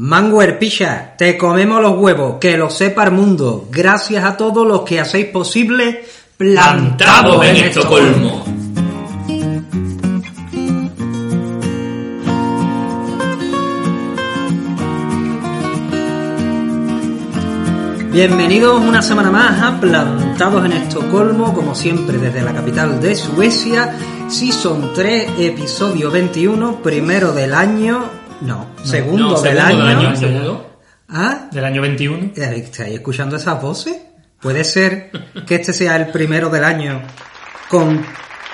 [0.00, 3.66] Manguer Picha, te comemos los huevos, que lo sepa el mundo.
[3.68, 6.04] Gracias a todos los que hacéis posible
[6.36, 8.44] Plantado en Estocolmo.
[18.12, 23.98] Bienvenidos una semana más a Plantados en Estocolmo, como siempre desde la capital de Suecia.
[24.28, 28.17] Season 3, episodio 21, primero del año.
[28.40, 29.84] No, segundo, No, del segundo año.
[29.98, 30.70] del año, segundo.
[31.10, 31.48] ¿Ah?
[31.50, 32.30] Del año 21.
[32.36, 33.96] Eh, ¿Estáis escuchando esas voces?
[34.40, 35.10] ¿Puede ser
[35.46, 37.02] que este sea el primero del año
[37.68, 38.04] con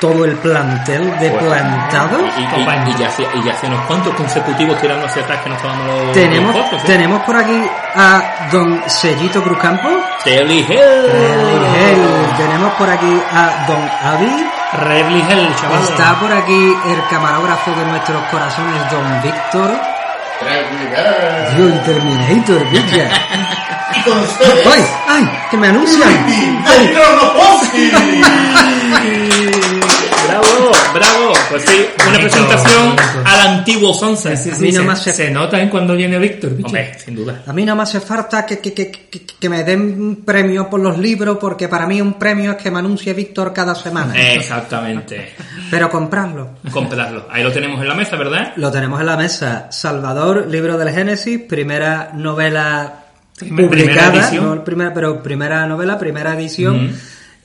[0.01, 2.23] todo el plantel de Pues, plantados?
[2.39, 5.49] Y, y- y ya hace, y ya hace unos cuantos consecutivos tirando hacia atrás que
[5.51, 6.85] nos estábamos los Tenemos, los ¿eh?
[6.87, 7.63] tenemos por aquí
[7.97, 9.89] a don Sellito Cruzcampo.
[10.25, 10.69] Telly Hill.
[10.79, 12.37] Hell.
[12.39, 14.47] Tenemos por aquí a don Avi.
[14.75, 15.83] Redley Hell, chaval.
[15.83, 19.71] Está por aquí el camarógrafo de nuestros corazones, don Víctor.
[21.57, 23.09] Dios, el Terminator, villa.
[24.05, 24.85] ¡Ay!
[25.09, 25.31] ¡Ay!
[25.51, 26.27] ¡Que me anuncian!
[30.41, 31.33] Bravo, bravo.
[31.51, 33.03] Pues sí, una Bonito, presentación bonito.
[33.25, 34.37] al antiguo Sonsa.
[34.37, 36.53] Sí, A sí, mí no se, se nota en cuando viene Víctor.
[36.63, 37.43] Hombre, sin duda.
[37.47, 40.69] A mí no me hace falta que, que, que, que, que me den un premio
[40.69, 44.15] por los libros, porque para mí un premio es que me anuncie Víctor cada semana.
[44.35, 45.35] Exactamente.
[45.71, 46.51] Pero comprarlo.
[46.71, 47.27] Comprarlo.
[47.31, 48.53] Ahí lo tenemos en la mesa, ¿verdad?
[48.57, 49.69] Lo tenemos en la mesa.
[49.71, 53.01] Salvador, libro del Génesis, primera novela
[53.39, 54.45] publicada, primera edición.
[54.57, 56.97] no primera, pero primera novela, primera edición.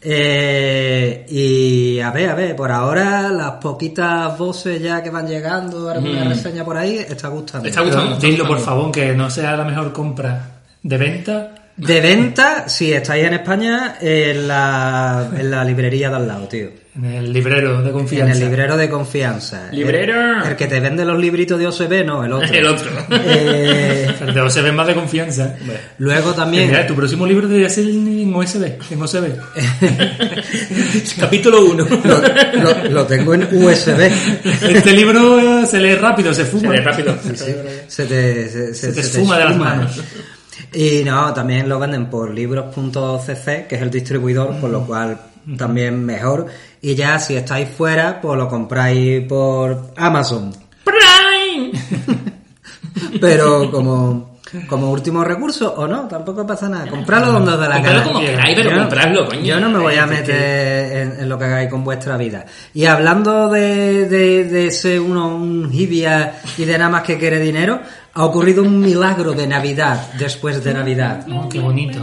[0.01, 5.89] Eh, y a ver, a ver, por ahora las poquitas voces ya que van llegando,
[5.89, 6.29] alguna Ujú.
[6.29, 7.67] reseña por ahí, está gustando.
[7.67, 8.15] Está gustando.
[8.17, 11.55] dilo, por favor, que no sea la mejor compra de venta.
[11.75, 16.69] De venta, si estáis en España, en la, en la librería de al lado, tío.
[16.95, 18.25] En el librero de confianza.
[18.35, 19.69] En el librero de confianza.
[19.71, 20.41] Librero.
[20.43, 22.47] El, el que te vende los libritos de OCB, no, el otro.
[22.53, 22.89] El otro.
[23.11, 25.55] Eh, El de OSB más de confianza.
[25.99, 26.67] luego Que también...
[26.67, 28.63] Mira, tu próximo libro debería ser en OSB.
[28.91, 29.23] En OSB.
[31.19, 31.87] Capítulo 1.
[32.03, 34.11] lo, lo- lo tengo en USB.
[34.69, 36.75] Este libro eh, se lee rápido, se fuma.
[36.77, 37.15] rápido.
[37.87, 40.01] Se te, se, Se te esfuma de las manos.
[40.73, 45.17] Y no, también lo venden por libros.cc, que es el distribuidor, por lo cual
[45.57, 46.47] también mejor.
[46.81, 50.51] Y ya si estáis fuera, pues lo compráis por Amazon.
[50.83, 51.71] Prime.
[53.21, 56.87] Pero como, como último recurso, o no, tampoco pasa nada.
[56.89, 58.07] Comprarlo donde os dé la Comprarlo gana.
[58.13, 59.41] como queráis, pero Yo no- compradlo, coño.
[59.41, 62.45] Yo no me voy a meter en, en lo que hagáis con vuestra vida.
[62.73, 67.39] Y hablando de, de, de ser uno un hibia y de nada más que quiere
[67.39, 67.79] dinero,
[68.13, 71.25] ha ocurrido un milagro de Navidad después de Navidad.
[71.31, 71.99] Oh, qué bonito.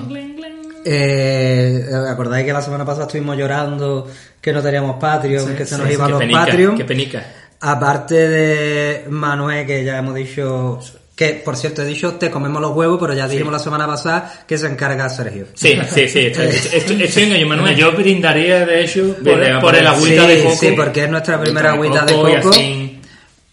[0.88, 4.08] Eh, ¿Acordáis que la semana pasada estuvimos llorando
[4.40, 6.76] que no teníamos Patreon, que se nos Sí, iban los penica, Patreon?
[6.76, 7.26] Qué penica.
[7.60, 10.78] Aparte de Manuel, que ya hemos dicho,
[11.16, 14.44] que por cierto he dicho te comemos los huevos, pero ya dijimos la semana pasada
[14.46, 15.46] que se encarga Sergio.
[15.54, 16.26] Sí, sí, sí.
[16.26, 17.76] Estoy, estoy, estoy en ello, Bueno, Manuel.
[17.76, 20.56] yo brindaría, de hecho, por, por el por- agüita sí, de coco.
[20.56, 23.00] sí, porque es nuestra primera agüita de y coco, así-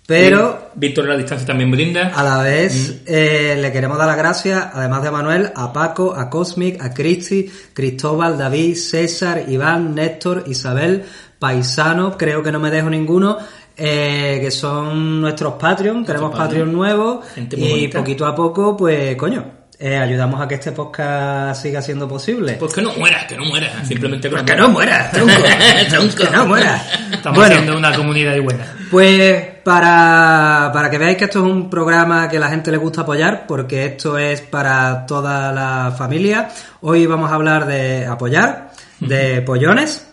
[0.05, 2.11] pero Víctor en la distancia también brinda.
[2.15, 6.13] a la vez eh, le queremos dar las gracias, además de a Manuel, a Paco,
[6.15, 11.03] a Cosmic, a Cristi, Cristóbal, David, César, Iván, Néstor, Isabel,
[11.39, 13.37] Paisano, creo que no me dejo ninguno,
[13.75, 16.47] eh, que son nuestros Patreon, tenemos Patreon.
[16.47, 17.99] Patreon nuevos y bonita.
[17.99, 22.53] poquito a poco, pues coño, eh, ayudamos a que este podcast siga siendo posible.
[22.53, 23.83] Pues que no muera, que no muera.
[23.85, 25.33] Simplemente que, Pues que no muera, tronco,
[25.89, 26.15] Tronco.
[26.15, 26.81] que no muera.
[27.11, 28.65] Estamos Bueno, haciendo una comunidad y buena.
[28.91, 32.77] Pues para, para que veáis que esto es un programa que a la gente le
[32.77, 36.49] gusta apoyar, porque esto es para toda la familia,
[36.81, 40.07] hoy vamos a hablar de apoyar, de pollones,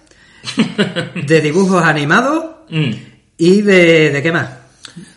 [1.15, 2.91] de dibujos animados Mm.
[3.37, 4.49] y de, de qué más.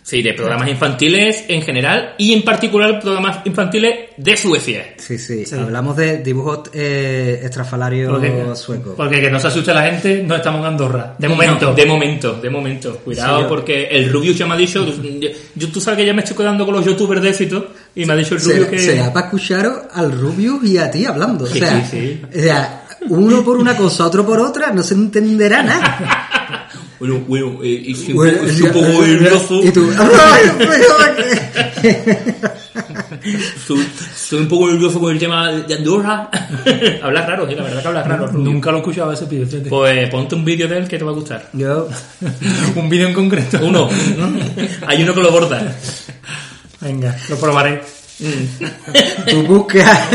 [0.01, 4.95] Sí, de programas infantiles en general y en particular programas infantiles de Suecia.
[4.97, 8.93] Sí, sí, hablamos de dibujos eh, estrafalarios Porque, suecos.
[8.97, 11.15] porque que no se asuste la gente, no estamos en Andorra.
[11.17, 11.69] De momento.
[11.69, 12.97] No, de momento, de momento.
[12.97, 14.85] Cuidado Sí, yo- porque el Rubius ya me ha dicho...
[14.85, 18.05] yo, yo- tú sabes que ya me estoy quedando con los youtubers de éxito y
[18.05, 18.79] me ha dicho el Rubius Se, que...
[18.79, 21.45] se da para escuchar al Rubius y a ti hablando.
[21.45, 22.79] O Sí, sea, sí, o sea,
[23.09, 26.69] uno por una cosa, otro por otra, no se entenderá nada.
[27.03, 29.61] Bueno, bueno, eh, y soy un Bueno, poco- soy un poco nervioso.
[29.61, 30.73] Y tú, ¡ay, pero-
[33.67, 33.85] Soy,
[34.15, 36.29] soy un poco nervioso con el tema de Andorra.
[37.03, 38.31] habla raro, sí, la verdad que habla raro.
[38.31, 39.69] Nunca lo he escuchado ese pibe, fíjate.
[39.69, 41.49] Pues ponte un vídeo de él que te va a gustar.
[41.51, 41.89] Yo,
[42.77, 43.59] Un vídeo en concreto.
[43.61, 43.89] Uno.
[44.87, 45.75] Hay uno que lo borda.
[46.79, 47.81] Venga, lo probaré.
[49.29, 50.07] Tú busca,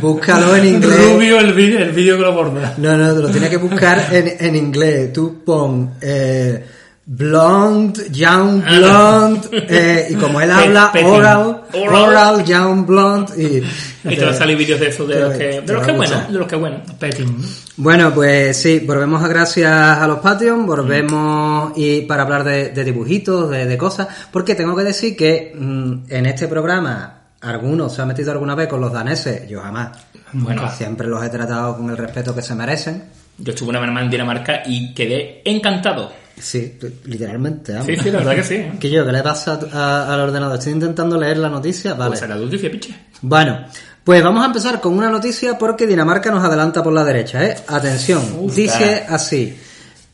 [0.00, 1.12] búscalo en inglés.
[1.12, 2.74] Rubio el vídeo, el que lo.
[2.78, 5.12] No, no, te lo tienes que buscar en, en inglés.
[5.12, 6.64] Tú pon eh,
[7.08, 12.44] blonde, young blonde, eh, y como él habla, oral, Oral.
[12.44, 13.62] young blonde, y...
[14.08, 15.92] Y te van a salir vídeos de esos, de te- los que, de los que
[15.92, 16.82] bueno, de los que bueno.
[16.98, 17.44] Petting.
[17.76, 22.84] Bueno, pues sí, volvemos a gracias a los Patreon, volvemos y para hablar de, de
[22.84, 28.02] dibujitos, de, de cosas, porque tengo que decir que mm, en este programa algunos se
[28.02, 29.96] han metido alguna vez con los daneses, yo jamás.
[30.32, 30.68] Bueno.
[30.76, 33.04] siempre los he tratado con el respeto que se merecen.
[33.38, 36.10] Yo estuve una semana en Dinamarca y quedé encantado.
[36.38, 37.72] Sí, literalmente.
[37.72, 37.86] vamos.
[37.86, 38.54] Sí, sí, la verdad que sí.
[38.56, 38.72] ¿eh?
[38.78, 39.04] ¿Qué yo?
[39.06, 39.78] ¿Qué le pasa a-
[40.08, 40.58] a- al ordenador?
[40.58, 41.94] Estoy intentando leer la noticia.
[41.94, 42.10] Vale.
[42.10, 42.94] Pues era noticia, piche.
[43.22, 43.64] Bueno,
[44.04, 47.56] pues vamos a empezar con una noticia porque Dinamarca nos adelanta por la derecha, ¿eh?
[47.68, 49.56] Atención, Uf, dice así.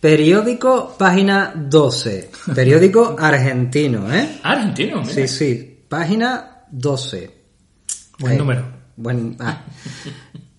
[0.01, 2.31] Periódico, página 12.
[2.55, 4.39] Periódico argentino, ¿eh?
[4.43, 5.13] Argentino, mira.
[5.15, 5.85] Sí, sí.
[5.89, 7.31] Página 12.
[8.19, 8.65] Buen Eh, número.
[8.97, 9.63] Buen, ah.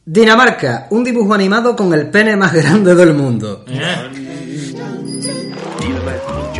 [0.05, 3.63] Dinamarca, un dibujo animado con el pene más grande del mundo.
[3.67, 4.22] Eh,
[5.79, 6.52] 你的麦克。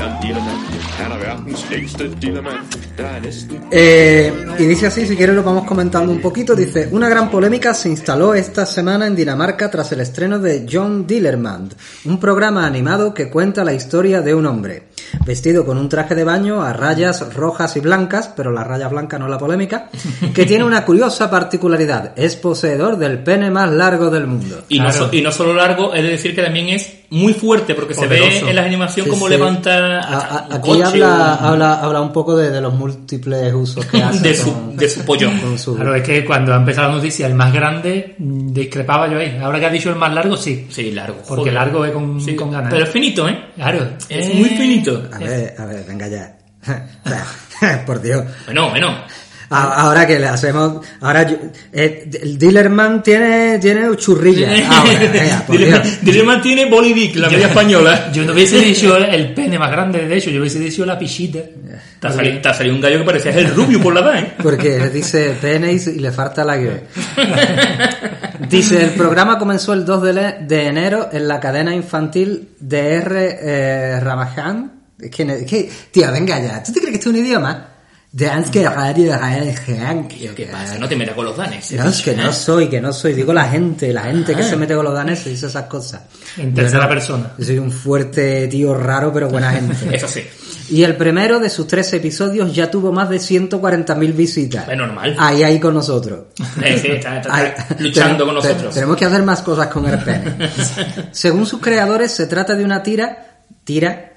[3.72, 7.74] Eh, y dice así, si quieres lo vamos comentando un poquito, dice, una gran polémica
[7.74, 11.74] se instaló esta semana en Dinamarca tras el estreno de John Dillermand,
[12.06, 14.84] un programa animado que cuenta la historia de un hombre,
[15.26, 19.18] vestido con un traje de baño a rayas rojas y blancas, pero la raya blanca
[19.18, 19.90] no la polémica,
[20.34, 24.64] que tiene una curiosa particularidad, es poseedor del pene más largo del mundo.
[24.70, 25.06] Y, no Claro.
[25.08, 28.18] so- y no solo largo, es decir, que también es muy fuerte, porque se ve
[28.18, 28.50] Poderoso.
[28.50, 29.32] en la animación Sí, como sí.
[29.32, 32.74] levanta A- a- un aquí coche, habla, un- habla, habla un poco de, de los
[32.74, 35.38] múltiples usos que hace de, su, con, de su pollón.
[35.40, 35.76] con su...
[35.76, 39.38] Claro, es que cuando ha empezado la noticia, el más grande, mm, discrepaba yo ahí.
[39.42, 40.68] Ahora que ha dicho el más largo, sí.
[40.70, 41.18] Sí, largo.
[41.28, 41.54] Porque joder.
[41.54, 42.72] largo es con, Sí, con ganas.
[42.72, 43.40] Pero es finito, ¿eh?
[43.56, 43.88] Claro.
[44.10, 45.04] Es Eh, muy finito.
[45.12, 46.38] A ver, a ver, venga ya.
[47.86, 48.24] Por Dios.
[48.46, 48.94] Bueno, bueno.
[49.50, 50.86] Ahora que le hacemos.
[51.02, 51.38] Ahora yo-
[51.72, 54.50] eh, el Dillerman tiene, tiene churrilla.
[54.70, 56.02] Ahora, venga, por Dios.
[56.02, 58.12] Dillerman tiene Bolivic, la media española.
[58.14, 61.40] Yo no hubiese dicho el pene más grande, de hecho, yo hubiese dicho la pichita.
[62.00, 64.34] Te ha salido, un gallo que parecía el rubio por la edad, ¿eh?
[64.42, 66.84] Porque dice penis y le falta la que.
[68.50, 70.04] Dice, el programa comenzó el 2
[70.48, 73.38] de, enero en la cadena infantil de R.
[73.42, 74.72] Eh, Ramajan.
[74.98, 76.64] Venga ya.
[76.64, 77.73] ¿Tú te crees que esto es un idioma?
[78.14, 79.12] De antes que radio.
[80.36, 80.78] ¿Qué pasa?
[80.78, 81.72] No te metas con los danes.
[81.72, 83.14] No, es que no soy, que no soy.
[83.16, 86.04] Digo la gente, la gente que se mete con los daneses y dice esas cosas.
[86.38, 87.34] En tercera persona.
[87.40, 89.76] Yo soy un fuerte tío raro, pero buena gente.
[89.96, 90.24] Eso sí.
[90.70, 94.70] Y el primero de sus tres episodios ya tuvo más de 140.000 visitas.
[94.70, 95.16] Es normal.
[95.18, 96.26] Ahí, ahí con nosotros.
[96.64, 98.76] Eh, sí, está, está- Ahí- está luchando con nosotros.
[98.76, 100.36] Tenemos que hacer más cosas con el pene.
[101.12, 103.40] Según sus creadores, se trata de una tira.
[103.64, 104.13] Tira.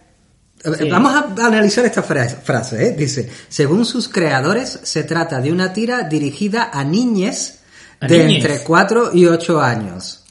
[0.62, 0.88] Sí.
[0.90, 2.90] Vamos a analizar esta fra- frase, ¿eh?
[2.92, 7.60] Dice, según sus creadores, se trata de una tira dirigida a niñes
[8.00, 8.44] ¿A de niñes?
[8.44, 10.24] entre 4 y 8 años.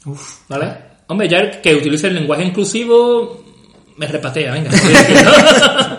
[0.48, 0.76] ¿Vale?
[1.08, 3.44] Hombre, ya que utilice el lenguaje inclusivo
[3.96, 4.70] me repatea, venga.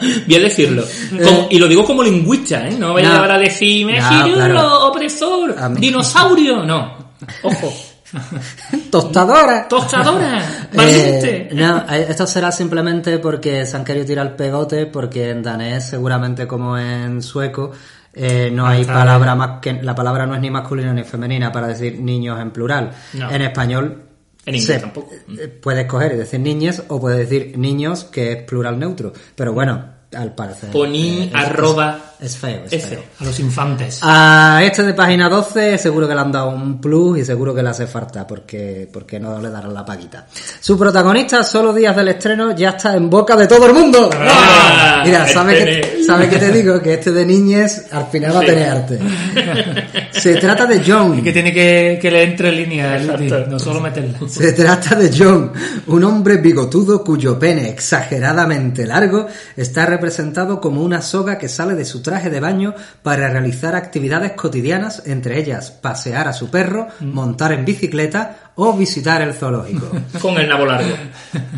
[0.01, 0.83] A decirlo.
[1.23, 2.75] Como- y lo digo como lingüista, ¿eh?
[2.77, 3.23] No vaya No.
[3.23, 4.87] a decirme, No, "Girulo, claro.
[4.89, 6.63] opresor, dinosaurio.
[6.63, 6.95] No.
[7.43, 7.73] Ojo.
[8.91, 9.67] ¡Tostadora!
[9.67, 10.67] Tostadora.
[10.73, 11.47] Valiente.
[11.49, 15.43] Eh, no, eh, esto será simplemente porque se han querido tirar el pegote, porque en
[15.43, 17.71] danés, seguramente como en sueco,
[18.13, 21.67] eh, no hay palabra más que la palabra no es ni masculina ni femenina para
[21.67, 22.91] decir niños en plural.
[23.13, 23.29] No.
[23.29, 24.03] En español
[24.45, 25.11] En inglés tampoco.
[25.39, 29.13] eh, puedes coger y decir niñes o puedes decir niños que es plural neutro.
[29.35, 30.71] Pero bueno, al parecer.
[30.71, 33.03] Poní, eh, arroba, Es feo, es feo.
[33.19, 33.99] A los infantes.
[34.01, 37.61] A este de página 12 seguro que le han dado un plus y seguro que
[37.61, 40.25] le hace falta porque, porque no le darán la paguita.
[40.59, 44.09] Su protagonista, solo días del estreno, ya está en boca de todo el mundo.
[44.13, 46.81] Ah, Mira, ¿sabes que, sabe que te digo?
[46.81, 48.47] Que este de niñes al final va a Sí.
[48.47, 48.99] tener arte.
[50.11, 51.17] Se trata de John.
[51.19, 53.23] Es que tiene que, que leer entre líneas, el Exacto.
[53.35, 54.17] útil, no solo meterla.
[54.27, 55.51] Se trata de John,
[55.87, 61.83] un hombre bigotudo cuyo pene exageradamente largo está representado como una soga que sale de
[61.83, 67.51] su traje de baño para realizar actividades cotidianas, entre ellas pasear a su perro, montar
[67.51, 69.89] en bicicleta o visitar el zoológico.
[70.21, 70.89] Con el nabo largo.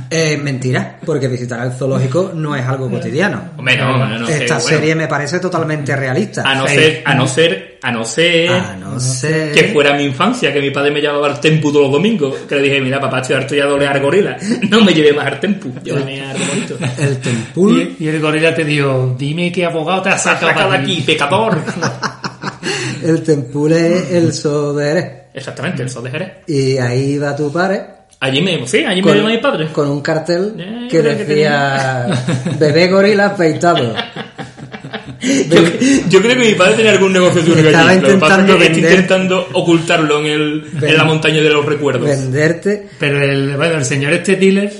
[0.09, 3.51] Eh, mentira, porque visitar el zoológico no es algo cotidiano.
[3.57, 4.69] Hombre, no, no, no sé, Esta bueno.
[4.69, 6.43] serie me parece totalmente realista.
[6.43, 6.75] A no Sí.
[6.75, 9.51] ser, a no ser, a no ser A no ser...
[9.53, 12.55] que fuera mi infancia, que mi padre me llevaba al tempu todos los domingos, que
[12.55, 14.35] le dije, mira papá, estoy harto ya de olear gorila,
[14.69, 16.77] no me lleve más al tempu, llévame a algo bonito.
[16.97, 17.95] El tempul...
[17.99, 21.57] Y, y el gorila te dijo, dime qué abogado te has sacado de aquí, pecador.
[23.03, 25.28] El tempul es el sodere.
[25.39, 26.31] Exactamente, el sol de Jerez.
[26.47, 29.67] Y ahí va tu padre Allí me, sí, allí me lleva mi padre.
[29.71, 32.07] con un cartel que decía
[32.59, 33.95] bebé gorila afeitado.
[35.21, 35.59] Yo,
[36.07, 37.99] yo creo que mi padre tenía algún negocio de Estaba allí.
[37.99, 42.07] Intentando está intentando ocultarlo en, el, en la montaña de los recuerdos.
[42.07, 42.87] Venderte.
[42.97, 44.71] Pero el, bueno, el señor este dealer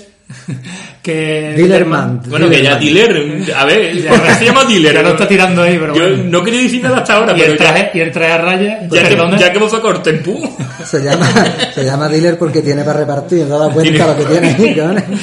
[1.02, 2.22] que Dillerman.
[2.28, 4.94] Bueno, que ya dealer, a ver, ¿por qué se llama dealer?
[4.94, 6.24] Ya lo está tirando ahí, pero Yo bueno.
[6.26, 8.38] no quería decir nada hasta ahora, y, pero el ya, traje, y el traje a
[8.38, 10.58] raya, ya, perdona, que, ya que hemos sacado el tempú.
[10.86, 11.28] Se llama,
[11.74, 14.76] se llama dealer porque tiene para repartir, no da cuenta lo que tiene ahí,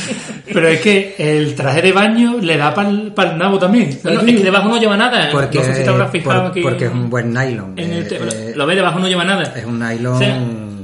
[0.53, 3.99] pero es que el traje de baño le da para el nabo también.
[4.03, 5.29] Bueno, es que debajo no lleva nada.
[5.33, 6.63] Porque, no sé si te habrás fijado por- aquí.
[6.63, 7.75] porque es un buen nylon.
[7.77, 9.53] en el eh, eh, lo ves, debajo no lleva nada.
[9.57, 10.19] es un nylon.
[10.19, 10.76] Sí.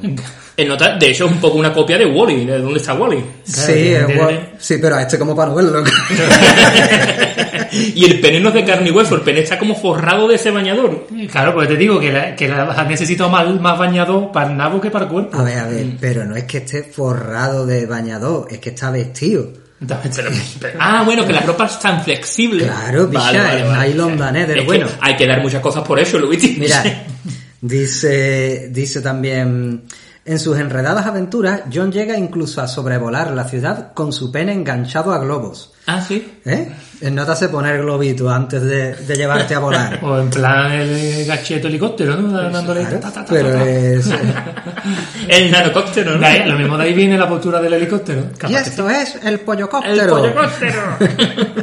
[0.55, 2.45] El nota, de hecho, es un poco una copia de Wally.
[2.45, 3.25] ¿De dónde está Wally?
[3.45, 4.51] Sí, es guay.
[4.59, 5.83] sí, pero a este como para verlo.
[7.73, 10.35] y el pene no es de carne y hueso, el pene está como forrado de
[10.35, 11.07] ese bañador.
[11.31, 14.81] Claro, pues te digo que, la, que la necesito más, más bañador para el nabo
[14.81, 15.39] que para el cuerpo.
[15.39, 18.91] A ver, a ver, pero no es que esté forrado de bañador, es que está
[18.91, 19.49] vestido.
[19.81, 20.31] Entonces, Pero-
[20.61, 22.65] pero- ah, bueno, que la ropa es tan flexible.
[22.67, 24.87] Claro, picha, es nylon danés del Es que bueno.
[25.01, 26.57] hay que dar muchas cosas por eso, Luigi.
[26.61, 26.85] Mira,
[27.63, 29.85] dice, dice también,
[30.25, 35.13] en sus enredadas aventuras, John llega incluso a sobrevolar la ciudad con su pene enganchado
[35.13, 35.73] a globos.
[35.87, 36.41] Ah, sí.
[36.45, 36.69] ¿Eh?
[37.11, 39.99] Notas poner globito antes de, de llevarte a volar.
[40.05, 42.31] o en plan el gacheto helicóptero, ¿no?
[42.51, 44.09] Dándole Claro, ta, ta, ta, pero es...
[45.29, 46.27] El nanocóptero, ¿no?
[46.27, 48.27] ahí- lo mismo de ahí viene la postura del helicóptero.
[48.49, 50.17] Y esto es el El pollocóptero.
[50.17, 50.83] pollocóptero.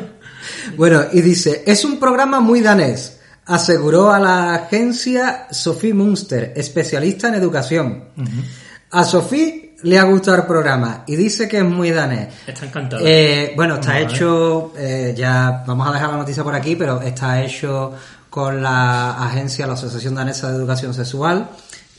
[0.75, 3.18] Bueno, y dice, es un programa muy danés,
[3.49, 8.03] aseguró a la agencia Sophie Munster, especialista en educación.
[8.91, 12.27] A Sophie le ha gustado el programa y dice que es muy danés.
[12.45, 13.03] Está encantado.
[13.03, 17.41] Eh, bueno, está hecho, eh, ya vamos a dejar la noticia por aquí, pero está
[17.41, 17.93] hecho
[18.29, 21.49] con la agencia, la Asociación Danesa de Educación Sexual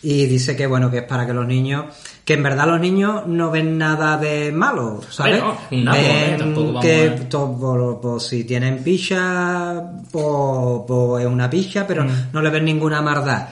[0.03, 1.87] y dice que bueno, que es para que los niños,
[2.31, 5.43] que en verdad los niños no ven nada de malo, ¿sabes?
[5.43, 5.57] Bueno.
[5.69, 9.83] Ven Tampoco vamos que a- to- po- po- si tienen picha,
[10.13, 12.29] pues es una picha, pero Mm.
[12.33, 13.49] no le ven ninguna maldad.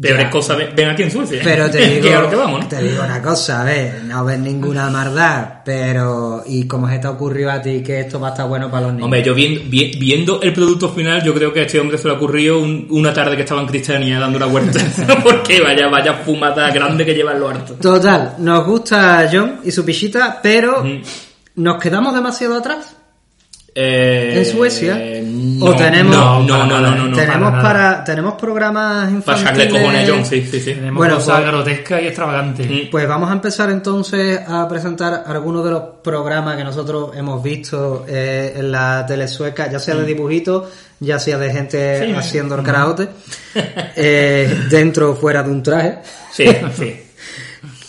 [0.00, 0.30] Peores Ya.
[0.30, 1.40] cosas ven, aquí en Suecia.
[1.42, 2.68] Pero te Que lo que digo, vamos, ¿no?
[2.68, 7.08] te digo una cosa, a ver, no ves ninguna maldad, pero ¿y cómo se te
[7.08, 9.04] ocurrió a ti que esto va a estar bueno para los niños?
[9.06, 12.08] Hombre, yo viendo, vi- viendo el producto final, yo creo que a este hombre se
[12.08, 14.80] le ocurrió un- una tarde que estaba en Cristianía dando una vuelta.
[15.22, 17.74] Porque vaya, vaya fumada grande que lleva en lo harto.
[17.74, 21.02] Total, nos gusta John y su pichita, pero Mm.
[21.56, 22.96] ¿nos quedamos demasiado atrás?
[23.74, 24.98] Eh, ¿En Suecia?
[25.22, 29.72] no, ¿O tenemos- No, no, para no, tenemos para para, tenemos programas infantiles.
[30.08, 30.74] John, sí, sí, sí.
[30.74, 32.66] Tenemos Bueno, cosas pues- grotescas y extravagantes.
[32.68, 32.90] Mm.
[32.90, 38.04] Pues vamos a empezar entonces a presentar algunos de los programas que nosotros hemos visto
[38.08, 42.12] eh, en la tele sueca, ya sea de dibujitos, ya sea de gente Sí.
[42.12, 43.08] haciendo el karaoke,
[43.96, 45.98] eh, dentro o fuera de un traje.
[46.32, 46.44] Sí,
[46.76, 46.96] sí.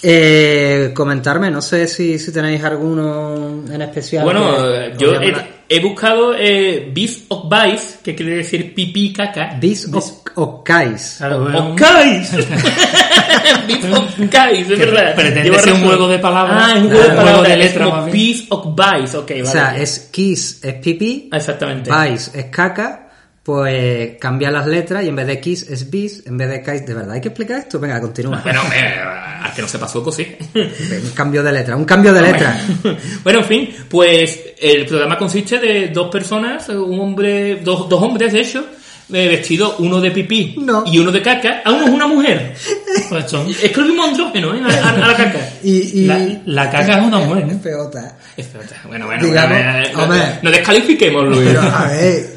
[0.04, 4.24] Eh, comentarme, no sé si, si tenéis alguno en especial.
[4.24, 5.32] Bueno, que yo he,
[5.74, 9.48] he buscado eh, Beef of Vice, que quiere decir pipí caca.
[9.54, 11.16] la- Bis o, o Kais.
[11.18, 12.32] Claro, es un- Of Guys.
[13.68, 15.16] Beef of Guys, es verdad.
[15.16, 16.63] pretende ser un juego de palabras.
[16.63, 17.48] Ah, es un Ah, juego de juego palabras.
[17.48, 18.06] de es letras, como.
[18.06, 19.42] Beef of Vice, ok, vale.
[19.44, 21.90] O sea, es Kiss es pipí, Ah, Exactamente.
[21.92, 23.08] Vice es caca,
[23.43, 26.86] pues cambia las letras y en vez de Kiss es Bis, en vez de Kais.
[26.86, 27.79] ¿De verdad hay que explicar esto?
[27.79, 28.41] Venga, continúa.
[28.43, 29.00] Bueno, eh,
[29.41, 30.36] al que no se pasó, pues sí.
[30.53, 32.62] Un cambio de letra, un cambio de letra.
[33.24, 38.31] bueno, en fin, pues el programa consiste de dos personas, un hombre, dos, dos hombres
[38.33, 38.65] de hecho,
[39.13, 40.84] eh, vestidos uno de pipí No.
[40.86, 42.53] y uno de caca, a uno es una mujer.
[43.10, 44.62] Pues son- Es que lo mismo andrógeno, ¿eh?
[44.63, 45.39] A, a- a la caca.
[45.63, 47.60] Y, y La, la caca es una mujer, ¿no?
[47.60, 48.18] Feota.
[48.36, 49.58] Espérate, bueno, bueno, Digamos,
[49.94, 51.41] bueno, eh, no, no descalifiquemos, Luis.
[51.46, 52.34] Pero a ver,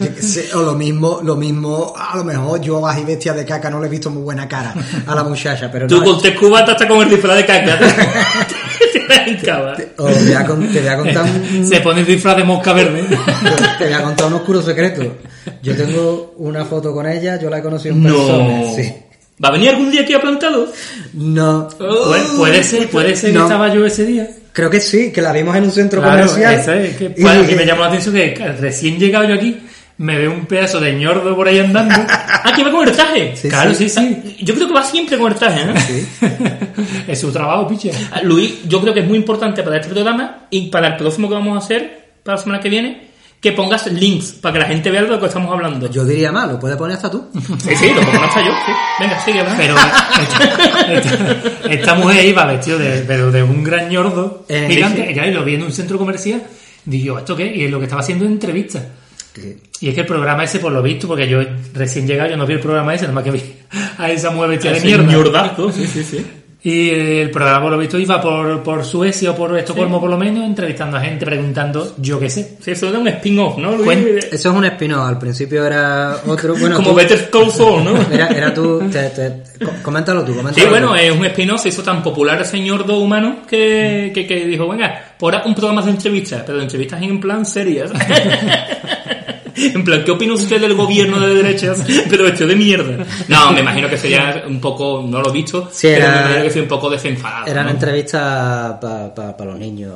[0.54, 3.86] o lo mismo, lo mismo, a lo mejor yo a bestia de caca no le
[3.86, 4.74] he visto muy buena cara
[5.06, 6.04] a la muchacha, pero Tú no.
[6.04, 7.78] con tres cubatas estás con el disfraz de caca.
[9.08, 9.76] Te la encaba.
[9.98, 12.44] o te voy a, con- te voy a contar un, Se pone el disfraz de
[12.44, 13.02] mosca verde.
[13.78, 15.16] te voy a contar un oscuro secreto.
[15.62, 18.14] Yo tengo una foto con ella, yo la he conocido en No.
[18.16, 18.62] persona.
[18.76, 18.94] Sí.
[19.44, 20.68] ¿Va a venir algún día aquí a plantado?
[21.14, 21.68] No.
[21.70, 23.44] Pu- puede ser, puede ser que No.
[23.44, 24.28] estaba yo ese día.
[24.52, 26.54] Creo que sí, que la vimos en un centro Claro, comercial.
[26.60, 29.60] esa es que, Y pues, me llamó la atención que recién llegado yo aquí,
[29.98, 31.94] me veo un pedazo de ñordo por ahí andando.
[32.08, 33.34] Ah, que va con el traje.
[33.40, 33.88] Sí, claro, sí.
[33.88, 34.36] sí, sí.
[34.44, 35.74] Yo creo que va siempre con el traje, ¿eh?
[36.20, 36.26] Sí.
[37.08, 37.90] es su trabajo, piche.
[38.12, 41.28] Ah, Luis, yo creo que es muy importante para este programa y para el próximo
[41.28, 44.64] que vamos a hacer, para la semana que viene, que pongas links para que la
[44.64, 45.90] gente vea de lo que estamos hablando.
[45.90, 47.28] Yo diría más, lo puedes poner hasta tú.
[47.62, 48.52] Sí, sí, lo pongo hasta yo.
[48.66, 48.72] sí.
[49.00, 49.54] Venga, sigue, va.
[49.56, 55.12] Pero esta, esta- esta mujer iba vestido de, pero de un gran ñordo Eh, gigante.
[55.14, 55.20] sí.
[55.20, 56.42] Y lo vi en un centro comercial.
[56.86, 57.46] Digo, ¿esto qué?
[57.46, 58.82] Y lo que estaba haciendo entrevistas.
[59.34, 61.40] Que- Y es que el programa ese, por lo visto, porque yo
[61.74, 63.42] recién llegado, yo no vi el programa ese, nada más que vi
[63.98, 65.04] a esa mujer vestida de mierda.
[65.12, 66.24] ñordazo, sí, sí, sí.
[66.66, 70.16] Y el programa, por lo visto, iba por, por Suecia o por Estocolmo, por lo
[70.16, 72.56] menos, entrevistando a gente, preguntando, yo qué sé.
[72.58, 73.76] Sí, eso da un spin-off, ¿no?
[73.76, 73.98] Luis?
[74.32, 75.06] Eso es un spin-off.
[75.06, 76.54] Al principio era otro.
[76.58, 77.94] Bueno, Como tú- Better Call Saul, ¿no?
[78.10, 78.78] Era, era tú.
[78.90, 80.94] te- te- co- coméntalo tú, coméntalo Sí, bueno, tú.
[80.94, 84.66] es un spin-off, se hizo tan popular el señor do humano que, que, que dijo,
[84.66, 87.90] venga, por ahora un programa de entrevistas, pero de entrevistas en plan serias.
[89.56, 91.84] En plan, ¿qué opina usted del gobierno de derechas?
[92.10, 93.04] Pero esto de mierda.
[93.28, 96.20] No, me imagino que sería un poco, no lo he visto, Sí, pero era- me
[96.20, 97.46] imagino que sería un poco desenfadado.
[97.46, 97.70] Eran ¿no?
[97.72, 99.94] entrevistas para los niños,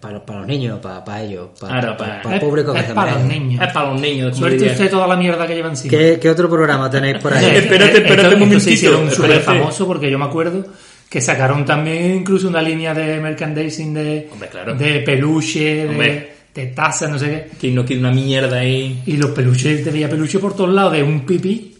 [0.00, 3.24] para los niños, para ellos, para Claro, pa- el público que es se para los
[3.24, 3.62] niños.
[3.66, 4.36] Es para los niños.
[4.36, 4.72] Suerte diría.
[4.72, 5.90] usted toda la mierda que lleva encima.
[5.90, 7.44] ¿Qué, qué otro programa tenéis por ahí?
[7.56, 9.40] Espérate, espérate Esto- un momentito, súper espérate.
[9.40, 10.64] famoso porque yo me acuerdo
[11.08, 14.74] que sacaron también incluso una línea de merchandising de, Hombre, claro.
[14.74, 16.10] de peluche, Hombre.
[16.12, 16.35] de
[16.66, 17.58] tazas, no sé qué.
[17.58, 19.02] Que no quiere una mierda ahí.
[19.06, 21.74] Y los peluches, te veía peluche por todos lados, de un pipí.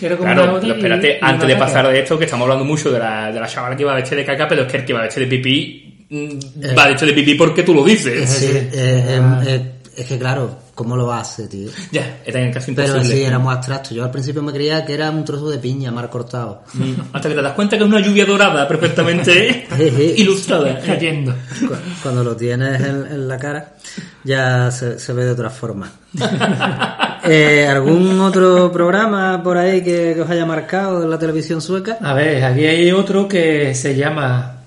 [0.00, 1.64] Que Claro, pero espérate, y antes de caca.
[1.66, 4.16] pasar de esto, que estamos hablando mucho de la, de la chavala que iba vestida
[4.16, 7.14] de caca, pero es que el que va vestido de pipí mm, va vestido de
[7.14, 8.28] pipí porque tú lo dices.
[8.28, 9.42] Sí, eh, eh, Ah.
[9.46, 9.60] eh,
[9.96, 11.70] es que claro, ¿cómo lo hace, tío?
[11.90, 13.16] Ya, era casi Pero imposible.
[13.16, 13.92] sí, era muy abstracto.
[13.96, 16.62] Yo al principio me creía que era un trozo de piña mal cortado.
[16.74, 19.66] Mm, Hasta que te das cuenta que es una lluvia dorada perfectamente
[20.16, 20.78] ilustrada.
[20.86, 21.34] Cayendo.
[21.66, 23.74] Cu- Cuando lo tienes en, en la cara,
[24.22, 25.90] ya se, se ve de otra forma.
[27.30, 31.98] Eh, ¿Algún otro programa por ahí que, que os haya marcado de la televisión sueca?
[32.00, 34.57] A ver, aquí hay otro que se llama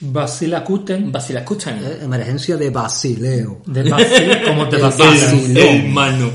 [0.00, 1.10] Basilakuten.
[1.10, 1.78] Basila, escuchan.
[1.78, 3.62] Eh, Emergencia de Basileo.
[3.66, 5.04] De Basil, como de El Basil.
[5.06, 5.56] Basil.
[5.56, 6.30] El mano.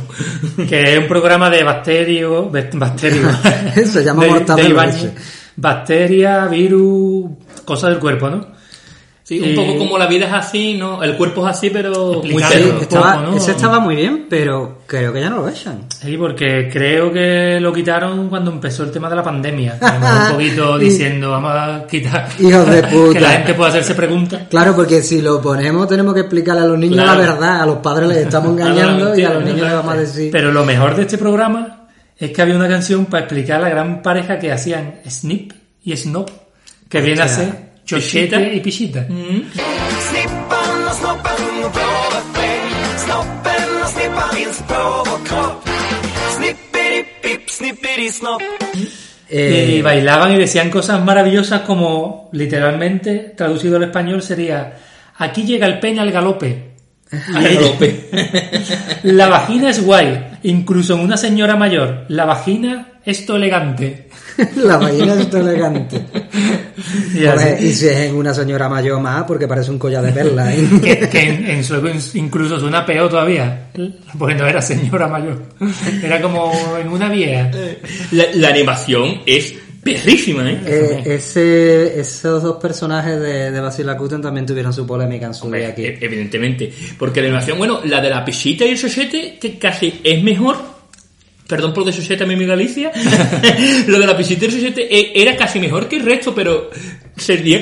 [0.67, 2.51] Que es un programa de bacterios.
[2.73, 3.35] Bacterios.
[3.85, 5.13] Se llama de, Mortadelo de.
[5.55, 7.31] Bacterias, virus,
[7.63, 8.62] cosas del cuerpo, ¿no?
[9.25, 11.01] Sí, un Eh, poco como la vida es así, ¿no?
[11.01, 12.81] El cuerpo es así, pero muy cerdo.
[12.81, 13.37] Estaba- ¿no?
[13.37, 15.85] Ese estaba muy bien, pero creo que ya no lo echan.
[15.87, 19.77] Sí, porque creo que lo quitaron cuando empezó el tema de la pandemia.
[19.81, 22.27] Un poquito diciendo, vamos a quitar.
[22.39, 23.13] Hijos de puta.
[23.13, 24.41] que la gente pueda hacerse preguntas.
[24.49, 27.21] Claro, porque si lo ponemos tenemos que explicarle a los niños Claro.
[27.21, 27.61] la verdad.
[27.61, 30.31] A los padres les estamos engañando y a los niños les vamos a decir...
[30.33, 31.87] Pero lo mejor de este programa
[32.17, 35.53] es que había una canción para explicar a la gran pareja que hacían Snip
[35.85, 36.29] y Snop,
[36.89, 39.05] que viene a ser Chochete Pichita.
[44.37, 45.67] y kropp
[46.35, 48.41] Snippidi-pipp, snippidi-snopp
[49.29, 54.77] eh, Y bailaban y decían cosas maravillosas como, literalmente, traducido al español sería,
[55.17, 56.73] aquí llega el pene al galope.
[57.33, 58.09] Al galope.
[59.03, 62.05] La vagina es guay, incluso en una señora mayor.
[62.07, 64.09] La vagina es elegante.
[64.57, 66.01] la ballena es elegante.
[67.13, 67.23] Y
[67.65, 70.53] y si es en una señora mayor más, porque parece un collar de perlas.
[70.53, 70.67] ¿eh?
[70.83, 73.69] que, que en, en sueco incluso suena peor todavía,
[74.17, 75.41] porque no era señora mayor,
[76.03, 77.49] era como en una vieja.
[78.11, 80.61] La, la animación es perrísima, ¿eh?
[80.65, 85.59] Eh, ese, esos dos personajes de, de Basilakuten también tuvieron su polémica en su Hombre,
[85.61, 85.85] día aquí.
[85.85, 86.71] e- evidentemente.
[86.97, 90.72] Porque la animación, bueno, la de la pichita y el chochete, que casi es mejor.
[91.53, 92.91] Perdón por de chochete a mi amiga Alicia.
[93.85, 96.71] Lo de la pichita y el chochete eh, era casi mejor que el resto, pero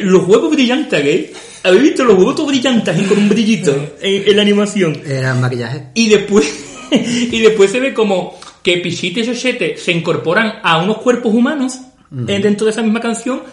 [0.04, 1.34] los huevos brillantes, ¿eh?
[1.64, 5.02] ¿Habéis visto los huevos todos brillantes y con un brillito en, en la animación?
[5.06, 5.88] Era maquillaje.
[5.94, 11.00] Y después, y después se ve como que Pichita y Xochete se incorporan a unos
[11.00, 11.82] cuerpos humanos
[12.30, 13.44] eh, dentro de esa misma canción.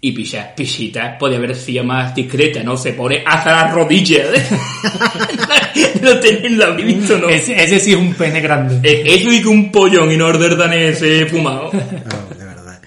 [0.00, 2.76] Y Picha, Pichita podía haber sido más discreta, ¿no?
[2.76, 4.28] Se pone hasta las rodillas.
[6.02, 7.28] Lo tenéis, lo habéis visto, ¿no?
[7.28, 8.80] Ese, ese sí es un pene grande.
[8.88, 11.70] Eh, Eso y que un pollón y no order danés eh, fumado.
[11.72, 12.80] No, de verdad.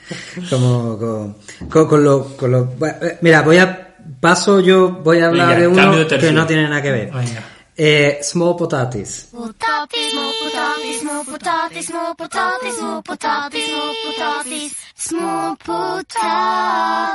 [0.50, 1.38] Como con,
[1.70, 5.48] con, con lo, con lo- bueno, eh, mira, voy a paso yo voy a hablar
[5.50, 7.12] Venga, de uno de que no tiene nada que ver.
[7.12, 7.44] Venga.
[7.84, 9.30] Eh, small potatis.
[9.32, 15.58] Potatis, small potatis, small potatis, small potatis, small potatis, small potatis, small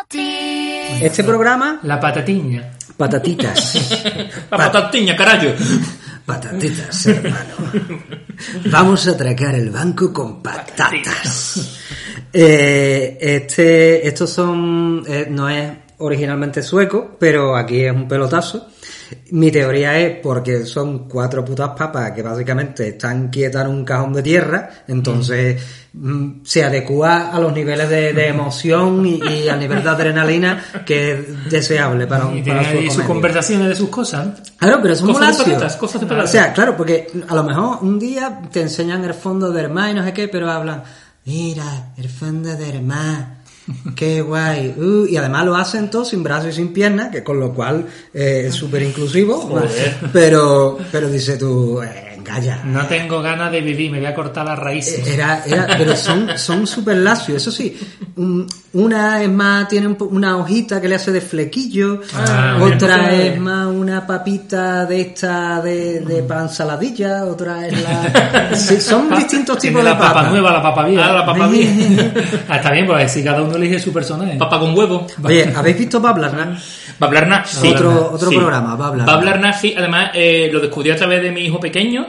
[0.03, 0.27] potatis.
[1.03, 2.73] Este programa, La patatiña.
[2.97, 3.77] patatitas.
[4.51, 5.55] La patatiña, carajo.
[6.27, 7.55] Patatitas, hermano.
[8.69, 11.79] Vamos a atracar el banco con patatas.
[12.33, 18.67] Eh, este, estos son, eh, no es originalmente sueco, pero aquí es un pelotazo.
[19.31, 24.13] Mi teoría es porque son cuatro putas papas que básicamente están quietas en un cajón
[24.13, 29.61] de tierra, entonces mm, se adecua a los niveles de, de emoción y, y al
[29.61, 33.75] nivel de adrenalina que es deseable para un Y para tiene ahí sus conversaciones de
[33.77, 34.29] sus cosas.
[34.59, 36.31] Claro, pero es un Cosas de patatas, cosas de patatas.
[36.31, 39.91] O sea, claro, porque a lo mejor un día te enseñan el fondo del mar
[39.91, 40.83] y no sé qué, pero hablan,
[41.25, 43.39] mira, el fondo del mar,
[43.95, 44.75] qué guay.
[44.77, 47.87] Uh, y además lo hacen todo sin brazos y sin piernas, que con lo cual
[48.13, 49.61] eh, es súper inclusivo.
[50.13, 52.61] Pero, pero dice tú, eh, calla.
[52.65, 55.07] No tengo ganas de vivir, me voy a cortar las raíces.
[55.07, 57.77] Era, era, pero son, son súper lacios, eso sí.
[58.17, 63.09] Un, Una es más, tiene un una hojita que le hace de flequillo, Ah, otra
[63.09, 63.21] bien.
[63.35, 68.51] es más una papita de esta de, de pan saladilla, otra es la...
[68.55, 70.31] Sí, son distintos tipos de la papa papas.
[70.33, 71.07] nueva, la papa vieja.
[71.09, 72.13] Ah, la papa vieja.
[72.49, 74.37] Ah, está bien, pues así cada uno elige su personaje.
[74.37, 75.07] Papa con huevo.
[75.23, 76.59] Oye, ¿habéis visto Bablarna?
[76.99, 77.69] Bablarna, sí.
[77.69, 78.37] Otro- otro Sí.
[78.37, 79.13] programa, Bablarna.
[79.13, 79.75] Bablarna, sí.
[79.77, 82.07] Además, eh, lo descubrí a través de mi hijo pequeño.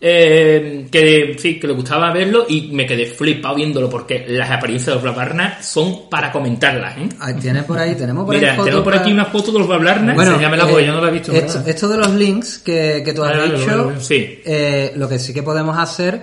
[0.00, 4.86] eh, que sí, que le gustaba verlo y me quedé flipado viéndolo porque las apariencias
[4.86, 7.08] de los Bablarna son para comentarlas, ¿eh?
[7.18, 9.58] Ah, Tiene por ahí, tenemos por Mira, ahí tengo por para- aquí una foto de
[9.58, 10.14] los Bablarna.
[10.14, 11.68] Bueno, Enséñamela, porque yo no la he visto, Esto, ¿verdad?
[11.68, 14.00] esto de los links que, que tú has dicho, lo lo.
[14.00, 14.40] Sí.
[14.44, 16.22] eh, lo que sí que podemos hacer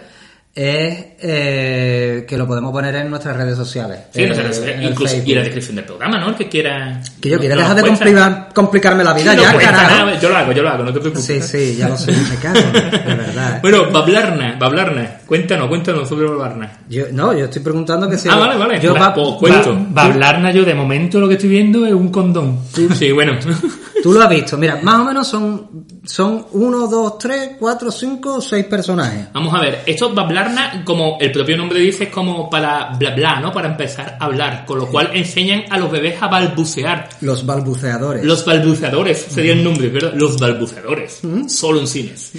[0.57, 3.99] es eh, que lo podemos poner en nuestras redes sociales.
[4.13, 5.27] Sí, Eh, no no incluso Facebook.
[5.27, 6.29] y en la descripción del programa, ¿no?
[6.29, 7.01] El que quiera.
[7.21, 10.05] Que yo quiero no dejar de complicar- complicarme la vida Sí, no ya, cuenta carajo.
[10.05, 11.25] nada, Yo lo hago, yo lo hago, no te preocupes.
[11.25, 13.59] Sí, sí, ya lo sé, me cago, de verdad.
[13.61, 15.17] Bueno, Bablarna, Bablarna.
[15.25, 16.71] Cuéntanos, cuéntanos sobre Bablarna.
[16.87, 18.29] Yo, no, yo estoy preguntando que si...
[18.29, 18.79] Ah, vale, vale.
[18.79, 19.77] Yo va- pues, cuento.
[19.97, 22.59] va a hablarna yo de momento lo que estoy viendo es un condón.
[22.97, 23.33] Sí, bueno.
[24.05, 28.39] Tú lo has visto, mira, más o menos son, son uno, dos, tres, cuatro, cinco,
[28.39, 29.29] seis personajes.
[29.33, 33.39] Vamos a ver, esto Bablarna, como el propio nombre dice, es como para bla bla,
[33.39, 33.51] ¿no?
[33.51, 37.09] Para empezar a hablar, con lo cual enseñan a los bebés a balbucear.
[37.21, 38.23] Los balbuceadores.
[38.23, 40.13] Los balbuceadores sería el nombre, ¿verdad?
[40.13, 41.21] Los balbuceadores.
[41.47, 42.29] Solo en cines.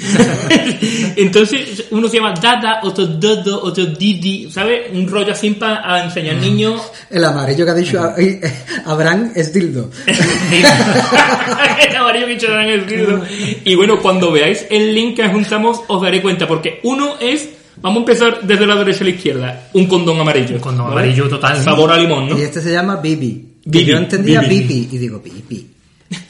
[1.16, 4.92] Entonces, uno se llama Dada, otro Dodo, otro Didi, ¿sabes?
[4.92, 6.80] Un rollo así para enseñar niños.
[7.10, 8.00] El amarillo que ha dicho
[8.86, 9.90] Abraham es dildo.
[11.88, 13.22] El amarillo que en el.
[13.64, 17.48] Y bueno, cuando veáis el link que juntamos, os daré cuenta, porque uno es,
[17.80, 20.56] vamos a empezar desde la derecha a la izquierda, un condón amarillo.
[20.56, 21.00] Un condón ¿vale?
[21.00, 21.62] amarillo total.
[21.62, 22.38] Sabor a limón, ¿no?
[22.38, 23.54] Y este se llama Bibi.
[23.64, 24.60] Bibi, yo entendía Bibi.
[24.60, 24.88] Bibi.
[24.92, 25.75] Y digo, Bibi.